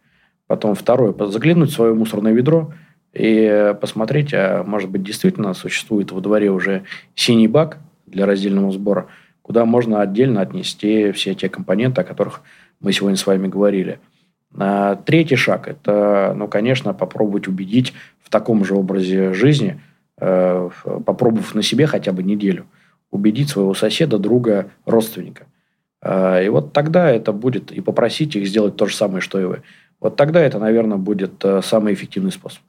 Потом 0.46 0.74
второе, 0.74 1.14
заглянуть 1.26 1.70
в 1.70 1.74
свое 1.74 1.94
мусорное 1.94 2.32
ведро 2.32 2.72
и 3.12 3.74
посмотреть, 3.80 4.32
а 4.32 4.62
может 4.64 4.90
быть, 4.90 5.02
действительно 5.02 5.54
существует 5.54 6.12
во 6.12 6.20
дворе 6.20 6.50
уже 6.50 6.84
синий 7.14 7.48
бак 7.48 7.78
для 8.06 8.26
раздельного 8.26 8.72
сбора, 8.72 9.08
куда 9.42 9.64
можно 9.64 10.00
отдельно 10.00 10.40
отнести 10.40 11.12
все 11.12 11.34
те 11.34 11.48
компоненты, 11.48 12.00
о 12.00 12.04
которых 12.04 12.42
мы 12.80 12.92
сегодня 12.92 13.16
с 13.16 13.26
вами 13.26 13.48
говорили. 13.48 13.98
А 14.56 14.96
третий 14.96 15.36
шаг– 15.36 15.68
это, 15.68 16.32
ну, 16.36 16.48
конечно, 16.48 16.94
попробовать 16.94 17.48
убедить 17.48 17.92
в 18.22 18.30
таком 18.30 18.64
же 18.64 18.74
образе 18.74 19.34
жизни, 19.34 19.80
попробовав 20.18 21.54
на 21.54 21.62
себе 21.62 21.86
хотя 21.86 22.12
бы 22.12 22.22
неделю, 22.22 22.66
убедить 23.10 23.50
своего 23.50 23.74
соседа, 23.74 24.18
друга, 24.18 24.70
родственника– 24.84 25.46
а, 26.00 26.40
и 26.40 26.48
вот 26.48 26.72
тогда 26.72 27.10
это 27.10 27.32
будет, 27.32 27.72
и 27.72 27.80
попросить 27.80 28.36
их 28.36 28.46
сделать 28.46 28.76
то 28.76 28.86
же 28.86 28.94
самое, 28.94 29.20
что 29.20 29.40
и 29.40 29.44
вы. 29.44 29.62
Вот 30.00 30.16
тогда 30.16 30.40
это, 30.40 30.60
наверное, 30.60 30.96
будет 30.96 31.44
э, 31.44 31.60
самый 31.60 31.92
эффективный 31.92 32.30
способ. 32.30 32.62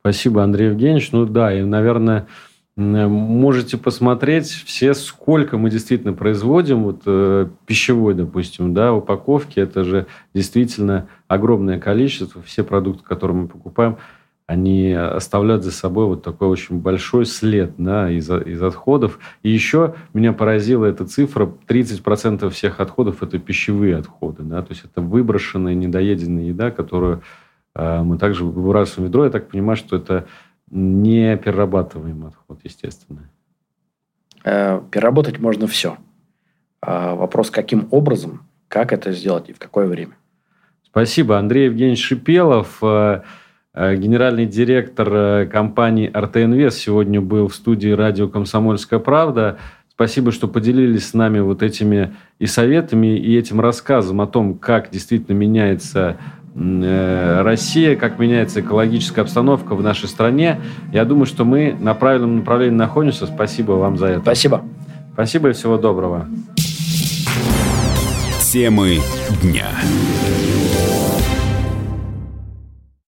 Спасибо, 0.00 0.44
Андрей 0.44 0.68
Евгеньевич. 0.68 1.10
Ну 1.10 1.26
да, 1.26 1.52
и, 1.52 1.62
наверное, 1.62 2.28
можете 2.76 3.78
посмотреть 3.78 4.46
все, 4.46 4.94
сколько 4.94 5.58
мы 5.58 5.70
действительно 5.70 6.12
производим, 6.12 6.84
вот 6.84 7.02
э, 7.06 7.48
пищевой, 7.66 8.14
допустим, 8.14 8.74
да, 8.74 8.92
упаковки, 8.92 9.58
это 9.58 9.82
же 9.82 10.06
действительно 10.34 11.08
огромное 11.26 11.80
количество, 11.80 12.40
все 12.42 12.62
продукты, 12.62 13.02
которые 13.02 13.36
мы 13.38 13.48
покупаем, 13.48 13.96
они 14.46 14.92
оставляют 14.92 15.64
за 15.64 15.70
собой 15.70 16.06
вот 16.06 16.22
такой 16.22 16.48
очень 16.48 16.78
большой 16.78 17.24
след 17.24 17.72
да, 17.78 18.10
из, 18.10 18.28
из 18.30 18.62
отходов. 18.62 19.18
И 19.42 19.48
еще 19.48 19.94
меня 20.12 20.34
поразила 20.34 20.84
эта 20.84 21.06
цифра, 21.06 21.50
30% 21.66 22.50
всех 22.50 22.80
отходов– 22.80 23.22
это 23.22 23.38
пищевые 23.38 23.96
отходы. 23.96 24.42
Да, 24.42 24.60
то 24.60 24.72
есть 24.72 24.84
это 24.84 25.00
выброшенная, 25.00 25.74
недоеденная 25.74 26.44
еда, 26.44 26.70
которую 26.70 27.22
э, 27.74 28.02
мы 28.02 28.18
также 28.18 28.44
выбрасываем 28.44 29.06
в 29.06 29.08
ведро. 29.08 29.24
Я 29.24 29.30
так 29.30 29.48
понимаю, 29.48 29.76
что 29.76 29.96
это 29.96 30.26
не 30.70 31.36
перерабатываемый 31.38 32.28
отход, 32.28 32.60
естественно. 32.64 33.30
Э, 34.44 34.78
переработать 34.90 35.38
можно 35.38 35.66
все. 35.66 35.96
А 36.82 37.14
вопрос, 37.14 37.50
каким 37.50 37.88
образом, 37.90 38.46
как 38.68 38.92
это 38.92 39.10
сделать 39.12 39.48
и 39.48 39.54
в 39.54 39.58
какое 39.58 39.86
время. 39.86 40.16
Спасибо. 40.82 41.38
Андрей 41.38 41.64
Евгеньевич 41.64 42.04
Шипелов 42.04 42.80
э,– 42.82 43.22
генеральный 43.74 44.46
директор 44.46 45.08
э, 45.12 45.46
компании 45.46 46.10
«РТ-Инвест» 46.14 46.78
сегодня 46.78 47.20
был 47.20 47.48
в 47.48 47.54
студии 47.54 47.90
радио 47.90 48.28
«Комсомольская 48.28 49.00
правда». 49.00 49.58
Спасибо, 49.90 50.32
что 50.32 50.48
поделились 50.48 51.08
с 51.08 51.14
нами 51.14 51.40
вот 51.40 51.62
этими 51.62 52.14
и 52.38 52.46
советами, 52.46 53.16
и 53.16 53.36
этим 53.36 53.60
рассказом 53.60 54.20
о 54.20 54.26
том, 54.26 54.54
как 54.54 54.90
действительно 54.90 55.36
меняется 55.36 56.16
э, 56.54 57.42
Россия, 57.42 57.96
как 57.96 58.18
меняется 58.18 58.60
экологическая 58.60 59.22
обстановка 59.22 59.74
в 59.74 59.82
нашей 59.82 60.08
стране. 60.08 60.60
Я 60.92 61.04
думаю, 61.04 61.26
что 61.26 61.44
мы 61.44 61.76
на 61.78 61.94
правильном 61.94 62.38
направлении 62.38 62.76
находимся. 62.76 63.26
Спасибо 63.26 63.72
вам 63.72 63.98
за 63.98 64.06
это. 64.06 64.20
Спасибо. 64.20 64.62
Спасибо 65.14 65.50
и 65.50 65.52
всего 65.52 65.78
доброго. 65.78 66.28
Темы 68.40 68.98
дня. 69.42 69.66